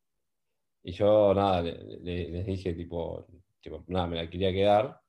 Y 0.82 0.92
yo, 0.92 1.34
nada, 1.34 1.62
les 1.62 2.46
dije, 2.46 2.72
tipo, 2.72 3.26
tipo, 3.60 3.84
nada, 3.88 4.06
me 4.06 4.16
la 4.16 4.30
quería 4.30 4.52
quedar. 4.52 5.01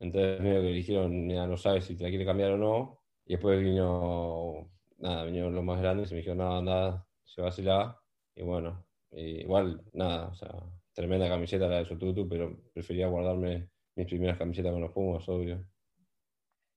Entonces 0.00 0.40
medio 0.40 0.62
que 0.62 0.68
le 0.68 0.74
dijeron, 0.74 1.26
mira, 1.26 1.46
no 1.46 1.56
sabes 1.58 1.84
si 1.84 1.94
te 1.94 2.04
la 2.04 2.08
quiere 2.08 2.24
cambiar 2.24 2.52
o 2.52 2.56
no. 2.56 2.98
Y 3.26 3.34
después 3.34 3.60
vino, 3.60 4.70
nada, 4.98 5.24
vinieron 5.24 5.54
los 5.54 5.62
más 5.62 5.80
grandes 5.80 6.10
y 6.10 6.14
me 6.14 6.18
dijeron, 6.18 6.38
nada, 6.38 6.62
nada, 6.62 7.06
llévasela. 7.36 8.00
Y 8.34 8.42
bueno, 8.42 8.86
igual, 9.12 9.82
nada, 9.92 10.28
o 10.28 10.34
sea, 10.34 10.50
tremenda 10.94 11.28
camiseta 11.28 11.68
la 11.68 11.78
de 11.78 11.84
Sotutu, 11.84 12.26
pero 12.26 12.58
prefería 12.72 13.08
guardarme 13.08 13.68
mis 13.94 14.06
primeras 14.06 14.38
camisetas 14.38 14.72
con 14.72 14.80
los 14.80 14.92
Pumas, 14.92 15.28
obvio. 15.28 15.62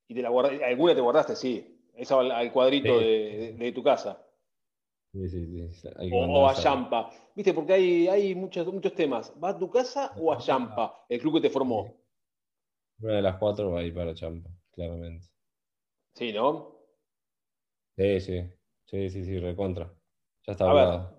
¿Y 0.09 0.15
te 0.15 0.21
la 0.21 0.29
alguna 0.29 0.93
te 0.93 1.01
guardaste? 1.01 1.35
Sí. 1.35 1.69
Esa 1.95 2.19
al, 2.19 2.51
cuadrito 2.51 2.99
de, 2.99 3.71
tu 3.73 3.83
casa. 3.83 4.21
Sí, 5.13 5.29
sí, 5.29 5.69
sí. 5.71 5.89
O, 6.11 6.47
a 6.47 6.55
Champa. 6.55 7.09
Viste, 7.35 7.53
porque 7.53 7.73
hay, 7.73 8.07
hay 8.07 8.35
muchos, 8.35 8.65
muchos 8.73 8.93
temas. 8.93 9.31
¿Va 9.41 9.49
a 9.49 9.57
tu 9.57 9.69
casa 9.69 10.11
o 10.17 10.33
a 10.33 10.37
Champa, 10.39 11.05
el 11.07 11.19
club 11.21 11.35
que 11.35 11.41
te 11.41 11.49
formó? 11.51 12.02
Una 12.99 13.15
de 13.15 13.21
las 13.21 13.37
cuatro 13.37 13.71
va 13.71 13.79
a 13.79 13.83
ir 13.83 13.93
para 13.93 14.13
Champa, 14.13 14.49
claramente. 14.71 15.27
Sí, 16.13 16.31
¿no? 16.31 16.77
Sí, 17.97 18.19
sí. 18.19 18.43
Sí, 18.85 19.09
sí, 19.09 19.25
sí, 19.25 19.39
recontra. 19.39 19.91
Ya 20.45 20.53
está 20.53 20.65
a 20.69 21.15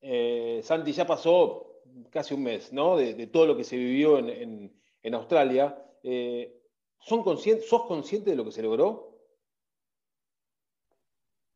eh, 0.00 0.60
Santi, 0.62 0.92
ya 0.92 1.06
pasó 1.06 1.82
casi 2.10 2.34
un 2.34 2.44
mes, 2.44 2.72
¿no? 2.72 2.96
De, 2.96 3.26
todo 3.26 3.46
lo 3.46 3.56
que 3.56 3.64
se 3.64 3.76
vivió 3.76 4.18
en, 4.18 5.14
Australia. 5.14 5.76
Eh, 6.02 6.62
¿son 7.00 7.24
¿Sos 7.24 7.84
consciente 7.86 8.30
de 8.30 8.36
lo 8.36 8.44
que 8.44 8.52
se 8.52 8.62
logró? 8.62 9.18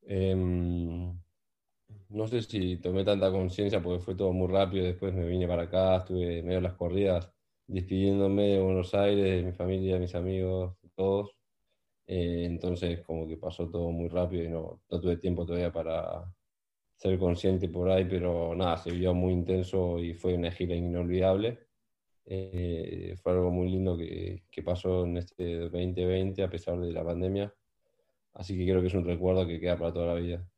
Em, 0.02 1.16
no 2.08 2.26
sé 2.26 2.42
si 2.42 2.78
tomé 2.78 3.04
tanta 3.04 3.30
conciencia 3.30 3.80
porque 3.82 4.02
fue 4.02 4.14
todo 4.14 4.32
muy 4.32 4.48
rápido. 4.48 4.84
Después 4.84 5.14
me 5.14 5.26
vine 5.26 5.46
para 5.46 5.64
acá, 5.64 5.98
estuve 5.98 6.42
medio 6.42 6.60
las 6.60 6.74
corridas 6.74 7.31
despidiéndome 7.66 8.48
de 8.48 8.60
Buenos 8.60 8.94
Aires, 8.94 9.24
de 9.24 9.42
mi 9.42 9.52
familia, 9.52 9.94
de 9.94 10.00
mis 10.00 10.14
amigos, 10.14 10.76
todos. 10.94 11.36
Eh, 12.06 12.44
entonces 12.44 13.00
como 13.02 13.26
que 13.28 13.36
pasó 13.36 13.70
todo 13.70 13.90
muy 13.90 14.08
rápido 14.08 14.44
y 14.44 14.48
no, 14.48 14.82
no 14.90 15.00
tuve 15.00 15.16
tiempo 15.16 15.46
todavía 15.46 15.72
para 15.72 16.24
ser 16.96 17.18
consciente 17.18 17.68
por 17.68 17.90
ahí, 17.90 18.04
pero 18.04 18.54
nada, 18.54 18.76
se 18.76 18.90
vio 18.92 19.14
muy 19.14 19.32
intenso 19.32 19.98
y 19.98 20.14
fue 20.14 20.34
una 20.34 20.52
gira 20.52 20.74
inolvidable. 20.74 21.58
Eh, 22.24 23.16
fue 23.20 23.32
algo 23.32 23.50
muy 23.50 23.68
lindo 23.68 23.96
que, 23.96 24.44
que, 24.50 24.62
pasó 24.62 25.04
en 25.04 25.16
este 25.16 25.68
2020 25.68 26.42
a 26.42 26.50
pesar 26.50 26.78
de 26.78 26.92
la 26.92 27.04
pandemia. 27.04 27.52
Así 28.34 28.56
que 28.56 28.64
creo 28.64 28.80
que 28.80 28.86
es 28.86 28.94
un 28.94 29.04
recuerdo 29.04 29.46
que 29.46 29.58
queda 29.60 29.76
para 29.76 29.92
toda 29.92 30.14
la 30.14 30.20
vida. 30.20 30.48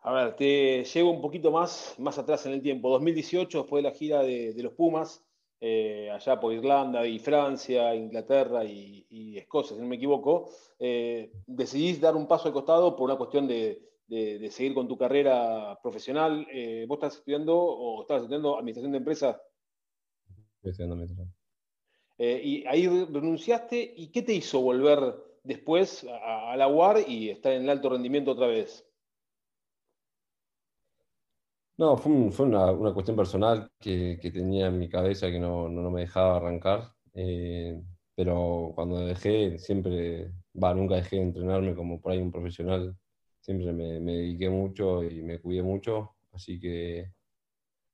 A 0.00 0.12
ver, 0.12 0.36
te 0.36 0.84
llevo 0.84 1.12
un 1.12 1.22
poquito 1.22 1.50
más, 1.50 1.94
más 1.98 2.18
atrás 2.18 2.44
en 2.46 2.52
el 2.52 2.60
tiempo. 2.60 2.90
2018, 2.90 3.58
después 3.58 3.82
de 3.82 3.88
la 3.88 3.96
gira 3.96 4.22
de, 4.22 4.52
de 4.52 4.62
los 4.62 4.74
Pumas, 4.74 5.23
eh, 5.66 6.10
allá 6.10 6.38
por 6.38 6.52
Irlanda 6.52 7.06
y 7.06 7.18
Francia, 7.18 7.94
Inglaterra 7.94 8.62
y, 8.66 9.34
Escocia, 9.38 9.74
si 9.74 9.80
no 9.80 9.88
me 9.88 9.96
equivoco, 9.96 10.50
eh, 10.78 11.32
decidís 11.46 12.02
dar 12.02 12.14
un 12.14 12.28
paso 12.28 12.48
al 12.48 12.52
costado 12.52 12.94
por 12.94 13.06
una 13.06 13.16
cuestión 13.16 13.48
de, 13.48 13.82
de, 14.06 14.50
seguir 14.50 14.74
con 14.74 14.86
tu 14.86 14.98
carrera 14.98 15.80
profesional. 15.82 16.46
Eh, 16.52 16.84
¿Vos 16.86 16.96
estás 16.98 17.16
estudiando 17.16 17.56
o 17.56 18.02
estás 18.02 18.20
estudiando 18.20 18.58
administración 18.58 18.92
de 18.92 18.98
empresas? 18.98 19.40
Estoy 20.56 20.72
estudiando 20.72 20.96
administración. 20.96 21.34
y 22.18 22.66
ahí 22.66 22.86
renunciaste, 22.86 23.94
¿y 23.96 24.08
qué 24.08 24.20
te 24.20 24.34
hizo 24.34 24.60
volver 24.60 25.16
después 25.44 26.04
a, 26.04 26.52
a 26.52 26.56
la 26.58 26.68
UAR 26.68 27.08
y 27.08 27.30
estar 27.30 27.52
en 27.52 27.62
el 27.62 27.70
alto 27.70 27.88
rendimiento 27.88 28.32
otra 28.32 28.48
vez? 28.48 28.86
No, 31.76 31.96
fue, 31.96 32.12
una, 32.12 32.92
cuestión 32.94 33.16
personal 33.16 33.68
que, 33.80 34.18
tenía 34.32 34.68
en 34.68 34.78
mi 34.78 34.88
cabeza 34.88 35.28
que 35.30 35.40
no, 35.40 35.68
me 35.68 36.02
dejaba 36.02 36.36
arrancar. 36.36 36.92
Eh, 37.14 37.80
pero 38.14 38.72
cuando 38.74 39.04
dejé, 39.04 39.58
siempre, 39.58 40.32
va, 40.62 40.72
nunca 40.74 40.96
dejé 40.96 41.16
de 41.16 41.22
entrenarme 41.22 41.74
como 41.74 42.00
por 42.00 42.12
ahí 42.12 42.20
un 42.20 42.30
profesional. 42.30 42.96
Siempre 43.40 43.72
me, 43.72 44.00
dediqué 44.00 44.48
mucho 44.50 45.02
y 45.02 45.22
me 45.22 45.40
cuidé 45.40 45.62
mucho. 45.62 46.14
Así 46.32 46.60
que, 46.60 47.12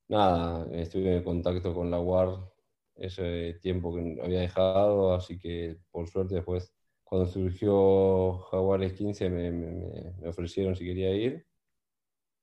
nada, 0.08 0.66
estuve 0.72 1.16
en 1.16 1.24
contacto 1.24 1.74
con 1.74 1.90
la 1.90 2.00
UAR 2.00 2.52
ese 2.96 3.54
tiempo 3.62 3.94
que 3.94 4.20
había 4.22 4.40
dejado. 4.40 5.14
Así 5.14 5.38
que, 5.38 5.78
por 5.90 6.08
suerte, 6.08 6.36
después, 6.36 6.72
cuando 7.04 7.26
surgió 7.28 8.38
Jaguares 8.50 8.94
15, 8.94 9.30
me 9.30 10.28
ofrecieron 10.28 10.76
si 10.76 10.84
quería 10.84 11.14
ir 11.14 11.49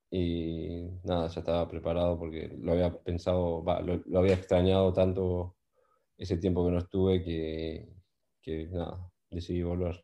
y 0.09 0.89
nada, 1.03 1.27
ya 1.27 1.41
estaba 1.41 1.67
preparado 1.67 2.17
porque 2.17 2.49
lo 2.59 2.71
había 2.71 2.93
pensado, 2.93 3.63
lo, 4.05 4.19
había 4.19 4.35
extrañado 4.35 4.93
tanto 4.93 5.55
ese 6.17 6.37
tiempo 6.37 6.65
que 6.65 6.71
no 6.71 6.77
estuve 6.79 7.23
que, 7.23 7.89
que 8.41 8.67
nada, 8.67 9.11
decidí 9.29 9.63
volver. 9.63 10.03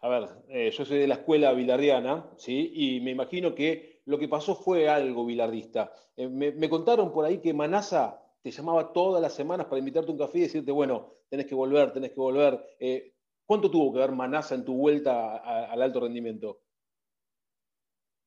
A 0.00 0.08
ver, 0.08 0.28
eh, 0.48 0.70
yo 0.70 0.84
soy 0.84 0.98
de 0.98 1.08
la 1.08 1.14
escuela 1.14 1.52
bilardiana, 1.52 2.30
¿sí? 2.36 2.70
Y 2.72 3.00
me 3.00 3.10
imagino 3.10 3.54
que 3.54 4.02
lo 4.04 4.18
que 4.18 4.28
pasó 4.28 4.54
fue 4.54 4.88
algo 4.88 5.26
bilardista. 5.26 5.92
Eh, 6.16 6.28
me, 6.28 6.68
contaron 6.68 7.12
por 7.12 7.24
ahí 7.24 7.38
que 7.38 7.52
Manasa 7.52 8.22
te 8.40 8.52
llamaba 8.52 8.92
todas 8.92 9.20
las 9.20 9.34
semanas 9.34 9.66
para 9.66 9.80
invitarte 9.80 10.10
a 10.10 10.12
un 10.12 10.18
café 10.18 10.38
y 10.38 10.42
decirte, 10.42 10.70
bueno, 10.70 11.14
tenés 11.28 11.46
que 11.46 11.54
volver, 11.54 11.92
tenés 11.92 12.12
que 12.12 12.20
volver. 12.20 12.64
Eh, 12.78 13.12
¿Cuánto 13.44 13.70
tuvo 13.70 13.92
que 13.92 13.98
ver 13.98 14.12
Manasa 14.12 14.54
en 14.54 14.64
tu 14.64 14.74
vuelta 14.74 15.38
al 15.38 15.82
alto 15.82 16.00
rendimiento? 16.00 16.60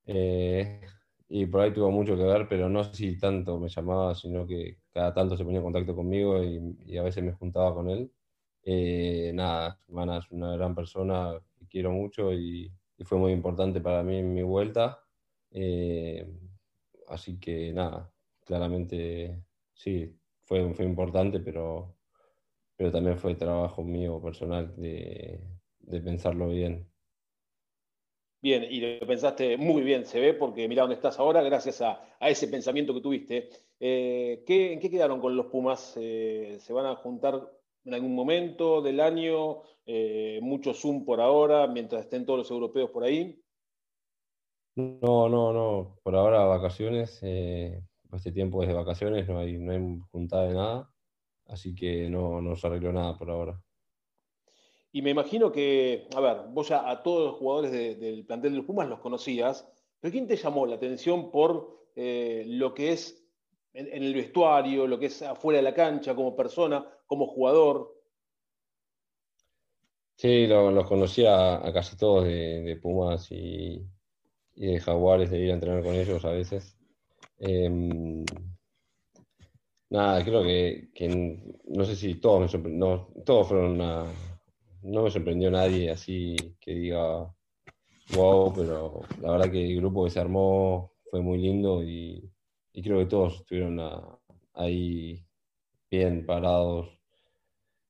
Eh, 0.05 0.81
y 1.29 1.45
por 1.45 1.61
ahí 1.61 1.73
tuvo 1.73 1.91
mucho 1.91 2.17
que 2.17 2.23
ver, 2.23 2.47
pero 2.49 2.69
no 2.69 2.83
si 2.83 3.17
tanto 3.17 3.59
me 3.59 3.69
llamaba, 3.69 4.15
sino 4.15 4.45
que 4.45 4.79
cada 4.91 5.13
tanto 5.13 5.37
se 5.37 5.43
ponía 5.45 5.59
en 5.59 5.63
contacto 5.63 5.95
conmigo 5.95 6.43
y, 6.43 6.97
a 6.97 7.03
veces 7.03 7.23
me 7.23 7.33
juntaba 7.33 7.73
con 7.73 7.89
él. 7.89 8.11
Eh, 8.63 9.31
nada, 9.33 9.79
Mana 9.87 10.19
es 10.19 10.29
una 10.31 10.53
gran 10.55 10.75
persona 10.75 11.39
que 11.57 11.67
quiero 11.67 11.91
mucho 11.91 12.33
y, 12.33 12.71
fue 13.03 13.17
muy 13.17 13.31
importante 13.31 13.81
para 13.81 14.03
mí 14.03 14.17
en 14.17 14.33
mi 14.33 14.43
vuelta. 14.43 14.99
Eh, 15.51 16.27
así 17.07 17.39
que 17.39 17.73
nada, 17.73 18.11
claramente 18.45 19.43
sí, 19.73 20.15
fue, 20.43 20.73
fue 20.73 20.85
importante, 20.85 21.39
pero, 21.39 21.95
pero 22.75 22.91
también 22.91 23.17
fue 23.17 23.35
trabajo 23.35 23.83
mío 23.83 24.21
personal 24.21 24.75
de, 24.75 25.41
de 25.79 26.01
pensarlo 26.01 26.49
bien. 26.49 26.90
Bien, 28.41 28.65
y 28.67 28.81
lo 28.81 29.05
pensaste 29.05 29.55
muy 29.55 29.83
bien, 29.83 30.03
se 30.03 30.19
ve, 30.19 30.33
porque 30.33 30.67
mira 30.67 30.81
dónde 30.81 30.95
estás 30.95 31.19
ahora, 31.19 31.43
gracias 31.43 31.79
a, 31.81 32.01
ese 32.21 32.47
pensamiento 32.47 32.91
que 32.91 33.01
tuviste. 33.01 33.49
Eh, 33.79 34.43
¿qué, 34.47 34.73
¿En 34.73 34.79
qué 34.79 34.89
quedaron 34.89 35.21
con 35.21 35.35
los 35.35 35.45
Pumas? 35.45 35.93
Eh, 35.97 36.57
¿Se 36.59 36.73
van 36.73 36.87
a 36.87 36.95
juntar 36.95 37.39
en 37.85 37.93
algún 37.93 38.15
momento 38.15 38.81
del 38.81 38.99
año? 38.99 39.61
Eh, 39.85 40.39
¿Mucho 40.41 40.73
Zoom 40.73 41.05
por 41.05 41.21
ahora, 41.21 41.67
mientras 41.67 42.01
estén 42.01 42.25
todos 42.25 42.39
los 42.39 42.49
europeos 42.49 42.89
por 42.89 43.03
ahí? 43.03 43.39
No, 44.75 45.29
no, 45.29 45.53
no. 45.53 45.99
Por 46.01 46.15
ahora 46.15 46.43
vacaciones. 46.45 47.21
este 47.21 48.31
tiempo 48.33 48.63
es 48.63 48.69
de 48.69 48.73
vacaciones, 48.73 49.27
no 49.27 49.37
hay, 49.37 49.59
no 49.59 49.71
hay 49.71 49.99
juntada 50.11 50.47
de 50.47 50.53
nada. 50.55 50.93
Así 51.45 51.75
que 51.75 52.09
no, 52.09 52.41
no 52.41 52.55
se 52.55 52.65
arregló 52.65 52.91
nada 52.91 53.15
por 53.19 53.29
ahora. 53.29 53.61
Y 54.93 55.01
me 55.01 55.11
imagino 55.11 55.51
que, 55.51 56.07
a 56.15 56.19
ver, 56.19 56.37
vos 56.49 56.67
ya 56.67 56.89
a 56.89 57.01
todos 57.01 57.31
los 57.31 57.35
jugadores 57.37 57.71
del 57.71 58.25
plantel 58.25 58.51
de 58.51 58.57
los 58.57 58.65
Pumas 58.65 58.89
los 58.89 58.99
conocías, 58.99 59.67
pero 59.99 60.11
¿quién 60.11 60.27
te 60.27 60.35
llamó 60.35 60.65
la 60.65 60.75
atención 60.75 61.31
por 61.31 61.87
eh, 61.95 62.43
lo 62.45 62.73
que 62.73 62.91
es 62.91 63.23
en, 63.73 63.87
el 64.03 64.13
vestuario, 64.13 64.87
lo 64.87 64.99
que 64.99 65.05
es 65.05 65.21
afuera 65.21 65.57
de 65.57 65.63
la 65.63 65.73
cancha, 65.73 66.13
como 66.13 66.35
persona, 66.35 66.85
como 67.05 67.27
jugador? 67.27 67.95
Sí, 70.17 70.45
los 70.47 70.87
conocía 70.87 71.65
a, 71.65 71.71
casi 71.71 71.95
todos 71.95 72.25
de, 72.25 72.77
Pumas 72.81 73.31
y, 73.31 73.81
de 74.55 74.79
Jaguares, 74.79 75.31
de 75.31 75.39
ir 75.39 75.51
a 75.51 75.53
entrenar 75.53 75.83
con 75.83 75.95
ellos 75.95 76.23
a 76.25 76.31
veces. 76.31 76.77
Em, 77.39 78.25
nada, 79.89 80.23
creo 80.23 80.43
que, 80.43 80.89
no 81.65 81.85
sé 81.85 81.95
si 81.95 82.15
todos 82.15 82.41
me 82.41 82.47
sorprendieron, 82.49 83.07
todos 83.25 83.47
fueron 83.47 83.71
una 83.71 84.05
no 84.83 85.03
me 85.03 85.11
sorprendió 85.11 85.51
nadie 85.51 85.91
así 85.91 86.35
que 86.59 86.73
diga 86.73 87.33
wow, 88.15 88.53
pero 88.53 89.01
la 89.21 89.31
verdad 89.31 89.51
que 89.51 89.65
el 89.65 89.77
grupo 89.77 90.03
que 90.03 90.11
se 90.11 90.19
armó 90.19 90.91
fue 91.09 91.21
muy 91.21 91.37
lindo 91.37 91.83
y, 91.83 92.29
creo 92.73 92.99
que 92.99 93.05
todos 93.05 93.41
estuvieron 93.41 93.79
ahí 94.53 95.25
bien 95.89 96.25
parados 96.25 96.89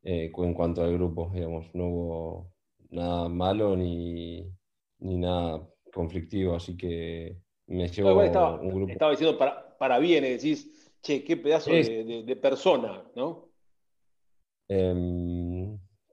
eh, 0.04 0.32
en 0.36 0.54
cuanto 0.54 0.82
al 0.84 0.94
grupo, 0.94 1.32
digamos, 1.34 1.74
no 1.76 1.86
hubo 1.86 2.54
nada 2.90 3.30
malo 3.30 3.76
ni, 3.76 4.52
nada 5.00 5.68
conflictivo, 5.94 6.56
así 6.56 6.76
que 6.76 7.38
me 7.68 7.86
estaba, 7.86 8.60
un 8.60 8.70
grupo. 8.70 8.92
Estaba 8.92 9.12
diciendo 9.12 9.38
para, 9.38 9.78
para 9.78 10.00
bien, 10.00 10.24
decís, 10.24 10.96
che, 11.02 11.24
qué 11.24 11.38
pedazo 11.38 11.72
de, 11.72 12.40
persona, 12.42 13.04
¿no? 13.16 13.50
Em, 14.68 15.41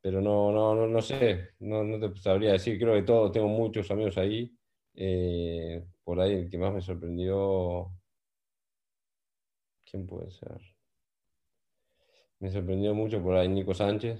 pero 0.03 0.21
no, 0.21 0.53
no, 0.53 0.87
no, 0.87 1.03
sé, 1.03 1.51
no, 1.61 1.85
no, 1.85 1.99
te 2.13 2.21
sabría 2.21 2.53
decir, 2.53 2.79
creo 2.79 2.95
que 2.95 3.03
todos, 3.03 3.33
tengo 3.33 3.49
muchos 3.49 3.91
amigos 3.91 4.17
ahí. 4.19 4.55
Eh, 4.95 5.85
por 6.05 6.21
ahí 6.21 6.33
el 6.35 6.51
que 6.51 6.59
más 6.59 6.73
me 6.75 6.81
sorprendió, 6.81 7.91
¿quién 9.85 10.07
puede 10.07 10.31
ser? 10.31 10.61
Me 12.41 12.51
sorprendió 12.51 12.95
mucho 12.95 13.23
por 13.23 13.37
ahí 13.37 13.49
Nico 13.49 13.75
Sánchez. 13.75 14.19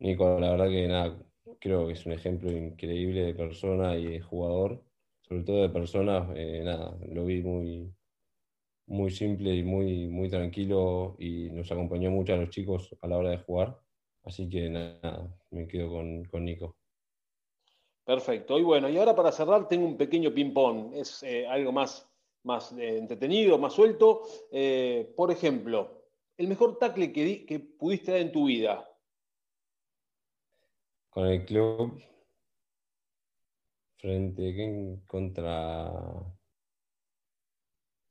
Nico, 0.00 0.38
la 0.40 0.50
verdad 0.50 0.68
que 0.68 0.88
nada, 0.88 1.18
creo 1.60 1.86
que 1.86 1.92
es 1.94 2.04
un 2.06 2.12
ejemplo 2.12 2.50
increíble 2.50 3.22
de 3.22 3.34
persona 3.34 3.96
y 3.96 4.06
de 4.06 4.20
jugador, 4.20 4.84
sobre 5.22 5.44
todo 5.44 5.62
de 5.62 5.68
persona, 5.70 6.28
eh, 6.34 6.62
nada, 6.64 6.96
lo 7.08 7.24
vi 7.24 7.42
muy, 7.42 7.94
muy 8.86 9.10
simple 9.10 9.54
y 9.54 9.62
muy, 9.62 10.08
muy 10.08 10.28
tranquilo 10.28 11.16
y 11.18 11.50
nos 11.50 11.70
acompañó 11.72 12.10
mucho 12.10 12.34
a 12.34 12.36
los 12.36 12.50
chicos 12.50 12.96
a 13.00 13.06
la 13.08 13.18
hora 13.18 13.30
de 13.30 13.38
jugar. 13.38 13.78
Así 14.24 14.48
que 14.48 14.68
nada, 14.68 15.28
me 15.50 15.66
quedo 15.66 15.90
con, 15.90 16.44
Nico. 16.44 16.76
Perfecto. 18.04 18.58
Y 18.58 18.62
bueno, 18.62 18.88
y 18.88 18.96
ahora 18.96 19.14
para 19.14 19.32
cerrar 19.32 19.68
tengo 19.68 19.86
un 19.86 19.96
pequeño 19.96 20.32
ping-pong. 20.32 20.94
Es 20.94 21.22
eh, 21.22 21.46
algo 21.46 21.72
más, 21.72 22.08
más 22.44 22.72
eh, 22.72 22.98
entretenido, 22.98 23.58
más 23.58 23.72
suelto. 23.72 24.22
Eh, 24.50 25.12
por 25.16 25.30
ejemplo, 25.30 26.04
el 26.36 26.48
mejor 26.48 26.78
tackle 26.78 27.12
que, 27.12 27.44
que 27.44 27.60
pudiste 27.60 28.12
dar 28.12 28.20
en 28.20 28.32
tu 28.32 28.46
vida. 28.46 28.88
Con 31.10 31.26
el 31.26 31.44
club. 31.44 32.00
Frente 33.98 34.54
¿quién? 34.54 35.02
contra. 35.06 35.92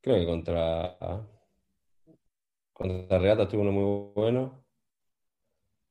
Creo 0.02 0.18
que 0.18 0.26
contra. 0.26 1.28
Contra 2.74 3.20
Regata 3.20 3.44
estuvo 3.44 3.62
uno 3.62 3.72
muy 3.72 4.12
bueno 4.14 4.61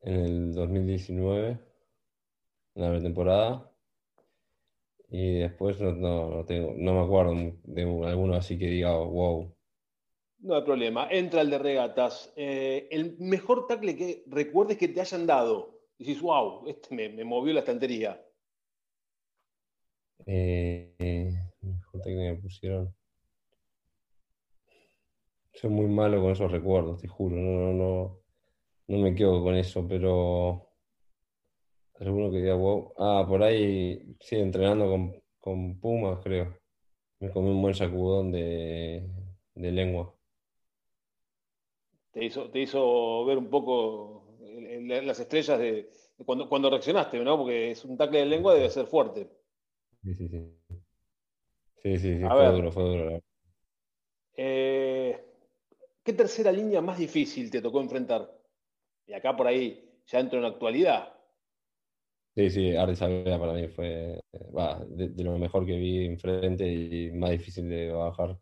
en 0.02 0.14
el 0.14 0.54
2019, 0.54 1.59
en 2.75 2.83
la 2.83 3.00
temporada. 3.00 3.73
Y 5.09 5.40
después 5.40 5.80
no, 5.80 5.92
no, 5.92 6.45
tengo, 6.45 6.73
no 6.76 6.95
me 6.95 7.00
acuerdo 7.00 7.35
de 7.64 7.83
alguno 8.07 8.35
así 8.35 8.59
que 8.59 8.66
diga, 8.66 8.97
wow. 8.97 9.52
No 10.38 10.54
hay 10.54 10.62
problema. 10.62 11.09
Entra 11.11 11.40
el 11.40 11.50
de 11.50 11.59
regatas. 11.59 12.33
Eh, 12.37 12.88
el 12.90 13.19
mejor 13.19 13.66
tackle 13.66 13.97
que 13.97 14.25
recuerdes 14.26 14.78
que 14.78 14.88
te 14.88 15.00
hayan 15.00 15.26
dado 15.26 15.80
decís, 16.00 16.21
wow, 16.23 16.66
este 16.66 16.95
me, 16.95 17.25
movió 17.25 17.52
la 17.52 17.61
estantería? 17.61 18.21
Eh, 20.26 21.33
mejor 21.61 22.00
técnica 22.00 22.35
que 22.35 22.42
pusieron. 22.42 22.95
Soy 25.52 25.71
muy 25.71 25.87
malo 25.87 26.23
con 26.23 26.33
esos 26.33 26.50
recuerdos, 26.50 27.02
te 27.02 27.09
juro. 27.09 27.37
No, 27.37 27.73
no, 27.73 27.73
no, 27.75 28.20
me 28.99 29.14
quedo 29.14 29.42
con 29.42 29.54
eso, 29.54 29.87
pero. 29.88 30.68
Alguno 32.00 32.30
que 32.30 32.38
diga, 32.38 32.54
wow. 32.54 32.94
Ah, 32.99 33.25
por 33.28 33.42
ahí, 33.42 34.16
sí, 34.20 34.37
entrenando 34.37 34.88
con, 34.88 35.14
con 35.38 35.78
Pumas, 35.78 36.18
creo. 36.25 36.56
Me 37.20 37.30
comí 37.30 37.50
un 37.50 37.62
buen 37.62 37.75
sacudón 37.75 38.32
de, 38.32 39.09
de 39.54 39.73
lengua. 39.73 40.14
Te 42.12 42.25
hizo, 42.25 42.50
te 42.50 42.61
hizo 42.61 43.25
ver 43.25 43.38
un 43.38 43.49
poco 43.49 44.25
las 44.40 45.20
estrellas 45.20 45.59
de, 45.59 45.90
cuando, 46.25 46.49
cuando 46.49 46.70
reaccionaste, 46.70 47.18
¿no? 47.20 47.37
Porque 47.38 47.73
es 47.73 47.85
un 47.85 47.97
tackle 47.97 48.20
de 48.20 48.26
lengua, 48.26 48.54
debe 48.54 48.70
ser 48.70 48.87
fuerte. 48.87 49.28
Sí, 50.02 50.14
sí, 50.14 50.28
sí. 50.28 50.56
Sí, 51.82 51.99
sí, 51.99 52.18
sí, 52.18 52.28
fue 52.28 52.47
duro, 52.52 52.73
fue 52.73 52.82
duro. 52.82 53.23
Eh, 54.37 55.25
¿Qué 56.02 56.12
tercera 56.12 56.52
línea 56.52 56.80
más 56.80 56.99
difícil 56.99 57.50
te 57.50 57.62
tocó 57.62 57.80
enfrentar? 57.80 58.39
Y 59.11 59.12
acá 59.12 59.37
por 59.37 59.49
ahí 59.49 59.90
ya 60.07 60.21
entro 60.21 60.38
en 60.38 60.45
actualidad. 60.45 61.12
Sí, 62.37 62.49
sí, 62.49 62.76
Arde 62.76 62.95
Sabea 62.95 63.40
para 63.40 63.55
mí 63.55 63.67
fue 63.67 64.21
de, 64.88 65.25
lo 65.25 65.37
mejor 65.37 65.67
que 65.67 65.76
vi 65.76 66.07
enfrente 66.07 66.73
y 66.73 67.11
más 67.11 67.31
difícil 67.31 67.69
de 67.69 67.90
bajar. 67.90 68.38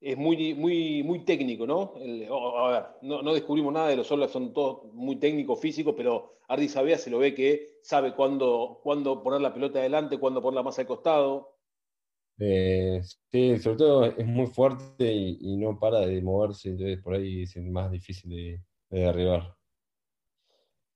Es 0.00 0.18
muy, 0.18 0.54
muy, 0.54 1.04
muy 1.04 1.24
técnico, 1.24 1.64
¿no? 1.64 1.94
a 1.94 2.72
ver, 2.72 2.84
no, 3.02 3.32
descubrimos 3.32 3.72
nada 3.72 3.86
de 3.90 3.96
los 3.96 4.08
solos, 4.08 4.32
son 4.32 4.52
todos 4.52 4.92
muy 4.92 5.14
técnicos, 5.20 5.60
físicos, 5.60 5.94
pero 5.96 6.38
Ardi 6.48 6.68
Sabea 6.68 6.98
se 6.98 7.08
lo 7.08 7.20
ve 7.20 7.32
que 7.32 7.78
sabe 7.82 8.12
cuándo, 8.16 8.80
cuándo 8.82 9.22
poner 9.22 9.40
la 9.40 9.54
pelota 9.54 9.78
adelante, 9.78 10.18
cuándo 10.18 10.42
ponerla 10.42 10.64
más 10.64 10.80
al 10.80 10.86
costado. 10.86 11.58
Eh, 12.40 13.00
sí, 13.30 13.56
sobre 13.60 13.76
todo 13.76 14.04
es 14.06 14.26
muy 14.26 14.48
fuerte 14.48 15.12
y, 15.12 15.56
no 15.56 15.78
para 15.78 16.00
de 16.00 16.20
moverse, 16.20 16.70
entonces 16.70 17.00
por 17.00 17.14
ahí 17.14 17.44
es 17.44 17.56
más 17.58 17.92
difícil 17.92 18.30
de, 18.30 18.60
de 18.92 19.00
derribar. 19.00 19.56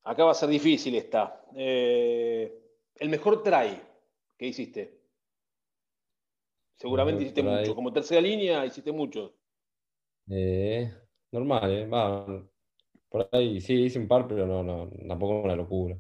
Acá 0.05 0.25
va 0.25 0.31
a 0.33 0.35
ser 0.35 0.49
difícil 0.51 0.95
esta. 0.95 1.43
Eh, 1.57 2.53
el 2.97 3.09
mejor 3.09 3.43
try 3.43 3.81
que 4.37 4.47
hiciste. 4.47 5.01
Seguramente 6.77 7.23
hiciste 7.23 7.43
mucho. 7.43 7.75
Como 7.75 7.93
tercera 7.93 8.21
línea 8.21 8.65
hiciste 8.67 8.93
mucho. 8.93 9.35
Eh, 10.29 10.93
normal, 11.33 11.71
¿eh? 11.73 11.87
Va, 11.87 12.27
por 13.09 13.29
ahí 13.33 13.61
sí 13.61 13.75
hice 13.75 13.99
un 13.99 14.07
par, 14.07 14.29
pero 14.29 14.47
no, 14.47 14.63
no, 14.63 14.91
tampoco 15.09 15.41
una 15.41 15.57
locura. 15.57 15.99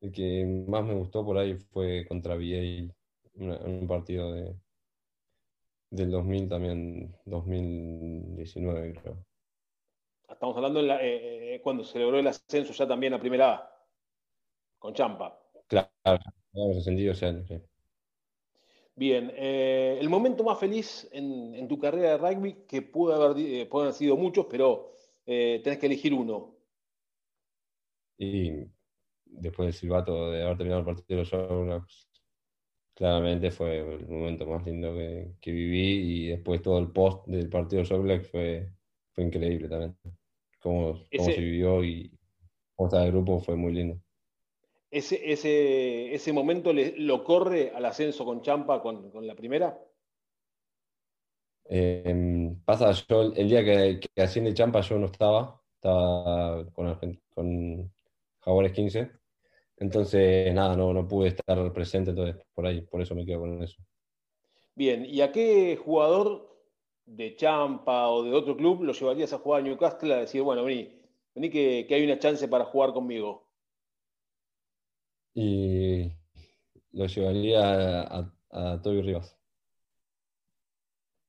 El 0.00 0.10
que 0.10 0.44
más 0.66 0.84
me 0.84 0.94
gustó 0.94 1.24
por 1.24 1.36
ahí 1.36 1.54
fue 1.54 2.06
contra 2.08 2.34
VA 2.36 2.42
en 2.44 2.92
un 3.36 3.86
partido 3.86 4.32
de, 4.32 4.56
del 5.90 6.10
2000 6.10 6.48
también, 6.48 7.14
2019 7.26 8.94
creo. 8.94 9.31
Estamos 10.32 10.56
hablando 10.56 10.80
eh, 10.80 11.54
eh, 11.54 11.60
cuando 11.62 11.84
se 11.84 11.98
logró 11.98 12.18
el 12.18 12.26
ascenso 12.26 12.72
ya 12.72 12.86
también 12.86 13.14
a 13.14 13.20
primera 13.20 13.54
A, 13.54 13.86
con 14.78 14.94
Champa. 14.94 15.38
Claro, 15.66 15.88
hemos 16.52 16.78
ascendido 16.78 17.12
ese 17.12 17.26
año, 17.26 17.44
Bien, 18.94 19.32
eh, 19.34 19.96
el 20.00 20.08
momento 20.10 20.44
más 20.44 20.58
feliz 20.58 21.08
en, 21.12 21.66
tu 21.66 21.78
carrera 21.78 22.10
de 22.10 22.18
rugby, 22.18 22.64
que 22.68 22.82
pudo 22.82 23.14
haber, 23.14 23.68
pueden 23.68 23.86
haber 23.86 23.94
sido 23.94 24.16
muchos, 24.16 24.46
pero 24.50 24.92
tenés 25.24 25.78
que 25.78 25.86
elegir 25.86 26.12
uno. 26.12 26.56
Y 28.18 28.66
después 29.24 29.66
del 29.66 29.74
silbato 29.74 30.30
de 30.30 30.42
haber 30.42 30.56
terminado 30.56 30.80
el 30.80 30.86
partido 30.86 31.24
de 31.24 31.66
los 31.66 32.08
claramente 32.94 33.50
fue 33.50 33.78
el 33.78 34.06
momento 34.06 34.46
más 34.46 34.64
lindo 34.66 34.94
que, 34.94 35.50
viví 35.50 36.24
y 36.24 36.28
después 36.28 36.60
todo 36.60 36.78
el 36.78 36.92
post 36.92 37.26
del 37.26 37.48
partido 37.48 37.82
de 37.82 37.88
los 37.88 38.28
fue, 38.28 38.70
fue 39.12 39.24
increíble 39.24 39.68
también 39.68 39.96
cómo, 40.62 41.04
se 41.10 41.40
vivió 41.40 41.84
y 41.84 42.10
cómo 42.74 42.88
estaba 42.88 43.04
el 43.04 43.12
grupo 43.12 43.40
fue 43.40 43.56
muy 43.56 43.72
lindo. 43.72 44.00
¿Ese, 44.90 45.32
ese, 45.32 46.14
ese 46.14 46.32
momento 46.32 46.72
lo 46.72 47.24
corre 47.24 47.72
al 47.74 47.84
ascenso 47.86 48.24
con 48.24 48.42
Champa 48.42 48.82
con, 48.82 49.26
la 49.26 49.34
primera? 49.34 49.78
Em, 51.64 52.60
pasa, 52.64 52.92
yo 53.08 53.32
el 53.34 53.48
día 53.48 53.64
que, 53.64 54.00
que, 54.00 54.22
asciende 54.22 54.52
Champa 54.52 54.82
yo 54.82 54.98
no 54.98 55.06
estaba, 55.06 55.60
estaba 55.76 56.70
con, 56.72 56.98
con 57.30 57.92
Jaguares 58.40 58.72
15. 58.72 59.10
Entonces, 59.78 60.52
nada, 60.54 60.76
no, 60.76 60.92
no 60.92 61.08
pude 61.08 61.28
estar 61.28 61.72
presente, 61.72 62.10
entonces 62.10 62.36
por 62.54 62.66
ahí, 62.66 62.82
por 62.82 63.00
eso 63.00 63.14
me 63.14 63.24
quedo 63.24 63.40
con 63.40 63.62
eso. 63.62 63.82
Bien, 64.74 65.04
¿y 65.04 65.22
a 65.22 65.32
qué 65.32 65.76
jugador 65.76 66.51
de 67.16 67.36
Champa 67.36 68.08
o 68.08 68.22
de 68.22 68.32
otro 68.32 68.56
club, 68.56 68.82
lo 68.82 68.92
llevarías 68.92 69.32
a 69.32 69.38
jugar 69.38 69.60
a 69.60 69.64
Newcastle 69.64 70.14
a 70.14 70.18
decir, 70.18 70.42
bueno, 70.42 70.64
vení, 70.64 70.90
vení 71.34 71.50
que, 71.50 71.86
hay 71.90 72.04
una 72.04 72.18
chance 72.18 72.48
para 72.48 72.64
jugar 72.64 72.92
conmigo? 72.92 73.48
Y 75.34 76.10
lo 76.92 77.06
llevaría 77.06 78.02
a, 78.02 78.32
a, 78.50 78.82
Toby 78.82 79.02
Rivas. 79.02 79.38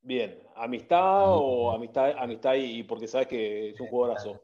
Bien, 0.01 0.37
¿amistad 0.55 1.37
o 1.37 1.71
amistad, 1.71 2.11
amistad 2.17 2.55
y 2.55 2.83
porque 2.83 3.07
sabes 3.07 3.27
que 3.27 3.69
es 3.69 3.79
un 3.79 3.87
jugadorazo? 3.87 4.41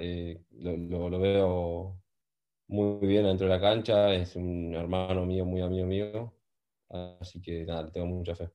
Eh, 0.00 0.42
lo, 0.52 1.08
lo, 1.10 1.20
veo 1.20 2.00
muy 2.68 3.06
bien 3.06 3.24
dentro 3.24 3.46
de 3.46 3.52
la 3.52 3.60
cancha, 3.60 4.12
es 4.14 4.34
un 4.34 4.74
hermano 4.74 5.26
mío, 5.26 5.44
muy 5.44 5.60
amigo 5.60 5.86
mío, 5.86 6.34
así 6.88 7.42
que 7.42 7.64
nada, 7.66 7.90
tengo 7.92 8.06
mucha 8.06 8.34
fe. 8.34 8.50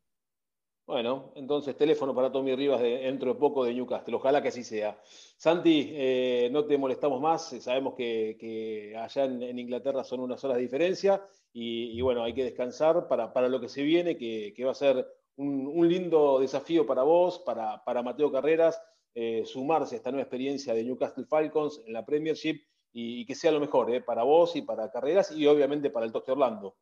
Bueno, 0.87 1.31
entonces 1.35 1.75
teléfono 1.75 2.13
para 2.13 2.31
Tommy 2.31 2.55
Rivas 2.55 2.79
dentro 2.79 3.33
de 3.33 3.39
poco 3.39 3.65
de 3.65 3.73
Newcastle. 3.73 4.15
Ojalá 4.15 4.39
que 4.43 4.49
así 4.49 4.63
sea. 4.63 4.99
Santi, 5.35 5.89
eh, 5.91 6.49
no 6.51 6.65
te 6.65 6.77
molestamos 6.77 7.19
más. 7.19 7.55
Sabemos 7.59 7.95
que, 7.95 8.93
allá 8.95 9.25
en, 9.25 9.57
Inglaterra 9.57 10.03
son 10.03 10.19
unas 10.19 10.43
horas 10.43 10.57
de 10.57 10.63
diferencia 10.63 11.25
y, 11.51 11.99
bueno, 12.01 12.23
hay 12.23 12.33
que 12.35 12.43
descansar 12.43 13.07
para, 13.07 13.49
lo 13.49 13.59
que 13.59 13.67
se 13.67 13.81
viene, 13.81 14.15
que, 14.15 14.53
va 14.63 14.71
a 14.71 14.75
ser 14.75 15.07
un, 15.37 15.87
lindo 15.89 16.39
desafío 16.39 16.85
para 16.85 17.01
vos, 17.01 17.39
para, 17.39 18.03
Mateo 18.03 18.31
Carreras, 18.31 18.79
eh, 19.15 19.43
sumarse 19.43 19.95
a 19.95 19.97
esta 19.97 20.11
nueva 20.11 20.23
experiencia 20.23 20.75
de 20.75 20.83
Newcastle 20.83 21.25
Falcons 21.25 21.81
en 21.87 21.93
la 21.93 22.05
Premiership 22.05 22.61
y, 22.93 23.25
que 23.25 23.33
sea 23.33 23.51
lo 23.51 23.59
mejor 23.59 23.91
eh, 23.91 24.01
para 24.01 24.21
vos 24.21 24.55
y 24.55 24.61
para 24.61 24.91
Carreras 24.91 25.31
y 25.31 25.47
obviamente 25.47 25.89
para 25.89 26.05
el 26.05 26.11
Toque 26.11 26.31
Orlando. 26.31 26.75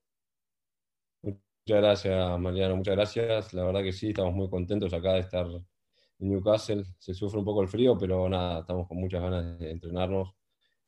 Muchas 1.65 1.81
gracias, 1.81 2.39
Mariano, 2.41 2.75
muchas 2.75 2.93
gracias. 2.93 3.53
La 3.53 3.63
verdad 3.63 3.83
que 3.83 3.93
sí, 3.93 4.09
estamos 4.09 4.33
muy 4.33 4.49
contentos 4.49 4.93
acá 4.93 5.13
de 5.13 5.21
estar 5.21 5.47
en 5.47 6.29
Newcastle. 6.29 6.83
Se 6.99 7.13
sufre 7.13 7.39
un 7.39 7.45
poco 7.45 7.61
el 7.61 7.69
frío, 7.69 7.97
pero 7.97 8.27
nada, 8.27 8.59
estamos 8.59 8.85
con 8.85 8.97
muchas 8.97 9.21
ganas 9.21 9.57
de 9.57 9.71
entrenarnos. 9.71 10.35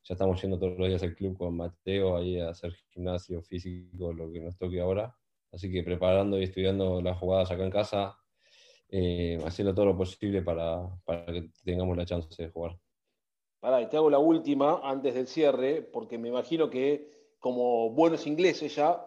Ya 0.04 0.12
estamos 0.12 0.40
yendo 0.42 0.58
todos 0.58 0.78
los 0.78 0.86
días 0.86 1.02
al 1.02 1.14
club 1.14 1.38
con 1.38 1.56
Mateo 1.56 2.18
ahí 2.18 2.38
a 2.38 2.50
hacer 2.50 2.74
gimnasio 2.90 3.40
físico, 3.40 4.12
lo 4.12 4.30
que 4.30 4.38
nos 4.38 4.58
toque 4.58 4.78
ahora. 4.78 5.16
Así 5.50 5.72
que 5.72 5.82
preparando 5.82 6.38
y 6.38 6.44
estudiando 6.44 7.00
las 7.00 7.16
jugadas 7.18 7.50
acá 7.50 7.64
en 7.64 7.70
casa, 7.70 8.18
eh, 8.90 9.38
haciendo 9.46 9.74
todo 9.74 9.86
lo 9.86 9.96
posible 9.96 10.42
para, 10.42 10.86
para 11.06 11.24
que 11.32 11.48
tengamos 11.64 11.96
la 11.96 12.04
chance 12.04 12.42
de 12.42 12.50
jugar. 12.50 12.78
Pará, 13.60 13.80
y 13.80 13.88
te 13.88 13.96
hago 13.96 14.10
la 14.10 14.18
última 14.18 14.82
antes 14.84 15.14
del 15.14 15.26
cierre, 15.26 15.80
porque 15.80 16.18
me 16.18 16.28
imagino 16.28 16.68
que 16.68 17.34
como 17.38 17.88
buenos 17.92 18.26
ingleses 18.26 18.74
ya 18.74 19.02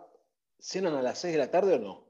¿Cenan 0.59 0.95
a 0.95 1.01
las 1.01 1.19
6 1.19 1.33
de 1.33 1.39
la 1.39 1.51
tarde 1.51 1.75
o 1.75 1.79
no? 1.79 2.05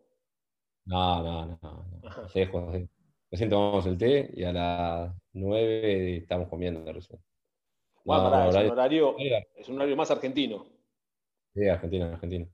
No, 0.86 1.24
no, 1.24 1.46
no. 1.46 1.60
no. 1.62 2.90
Recién 3.32 3.50
tomamos 3.50 3.86
el 3.86 3.98
té 3.98 4.32
y 4.34 4.44
a 4.44 4.52
las 4.52 5.14
9 5.34 6.18
estamos 6.18 6.50
comiendo 6.50 6.92
recién. 6.92 7.20
Bueno, 8.04 8.50
es, 8.50 8.56
un 8.56 8.72
horario, 8.72 9.16
es 9.56 9.70
un 9.70 9.76
horario 9.76 9.96
más 9.96 10.10
argentino. 10.10 10.66
Sí, 11.54 11.68
argentino, 11.68 12.06
argentino. 12.06 12.48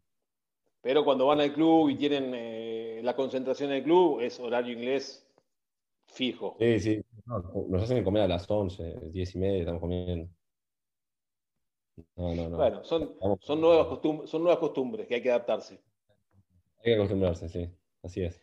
Pero 0.82 1.06
cuando 1.06 1.28
van 1.28 1.40
al 1.40 1.54
club 1.54 1.90
y 1.90 1.96
tienen 1.96 2.34
eh, 2.36 3.00
la 3.04 3.16
concentración 3.16 3.72
en 3.72 3.78
el 3.78 3.84
club, 3.84 4.20
es 4.20 4.40
horario 4.40 4.74
inglés 4.74 5.26
fijo. 6.08 6.58
Sí, 6.60 6.80
sí. 6.80 7.02
nos 7.26 7.84
hacen 7.84 8.04
comer 8.04 8.24
a 8.24 8.28
las 8.28 8.50
11, 8.50 9.12
10 9.12 9.36
y 9.36 9.38
media, 9.40 9.60
estamos 9.60 9.80
comiendo. 9.80 10.30
Bueno, 12.16 12.84
son, 12.84 13.16
son, 13.40 13.62
nuevas 13.62 13.88
costumbres, 13.88 14.30
son 14.30 14.44
nuevas 14.44 14.60
costumbres 14.60 15.08
que 15.08 15.16
hay 15.16 15.22
que 15.22 15.30
adaptarse. 15.30 15.82
Hay 16.80 16.84
que 16.84 16.96
acostumbrarse, 16.96 17.50
sí, 17.50 17.70
así 18.04 18.24
es. 18.24 18.42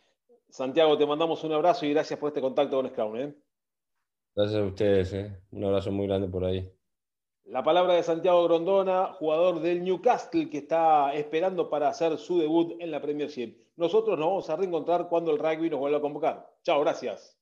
Santiago, 0.49 0.97
te 0.97 1.05
mandamos 1.05 1.43
un 1.43 1.53
abrazo 1.53 1.85
y 1.85 1.93
gracias 1.93 2.19
por 2.19 2.29
este 2.29 2.41
contacto 2.41 2.75
con 2.75 2.89
Scrum. 2.89 3.15
¿eh? 3.17 3.35
Gracias 4.35 4.61
a 4.61 4.65
ustedes, 4.65 5.13
¿eh? 5.13 5.41
un 5.51 5.63
abrazo 5.63 5.91
muy 5.91 6.07
grande 6.07 6.27
por 6.27 6.45
ahí. 6.45 6.71
La 7.45 7.63
palabra 7.63 7.95
de 7.95 8.03
Santiago 8.03 8.43
Grondona, 8.45 9.13
jugador 9.13 9.59
del 9.59 9.83
Newcastle 9.83 10.49
que 10.49 10.59
está 10.59 11.13
esperando 11.13 11.69
para 11.69 11.89
hacer 11.89 12.17
su 12.17 12.39
debut 12.39 12.75
en 12.79 12.89
la 12.89 13.01
Premiership. 13.01 13.57
Nosotros 13.75 14.17
nos 14.17 14.27
vamos 14.27 14.49
a 14.49 14.55
reencontrar 14.55 15.09
cuando 15.09 15.31
el 15.31 15.39
rugby 15.39 15.69
nos 15.69 15.79
vuelva 15.79 15.97
a 15.97 16.01
convocar. 16.01 16.49
Chao, 16.63 16.79
gracias. 16.81 17.37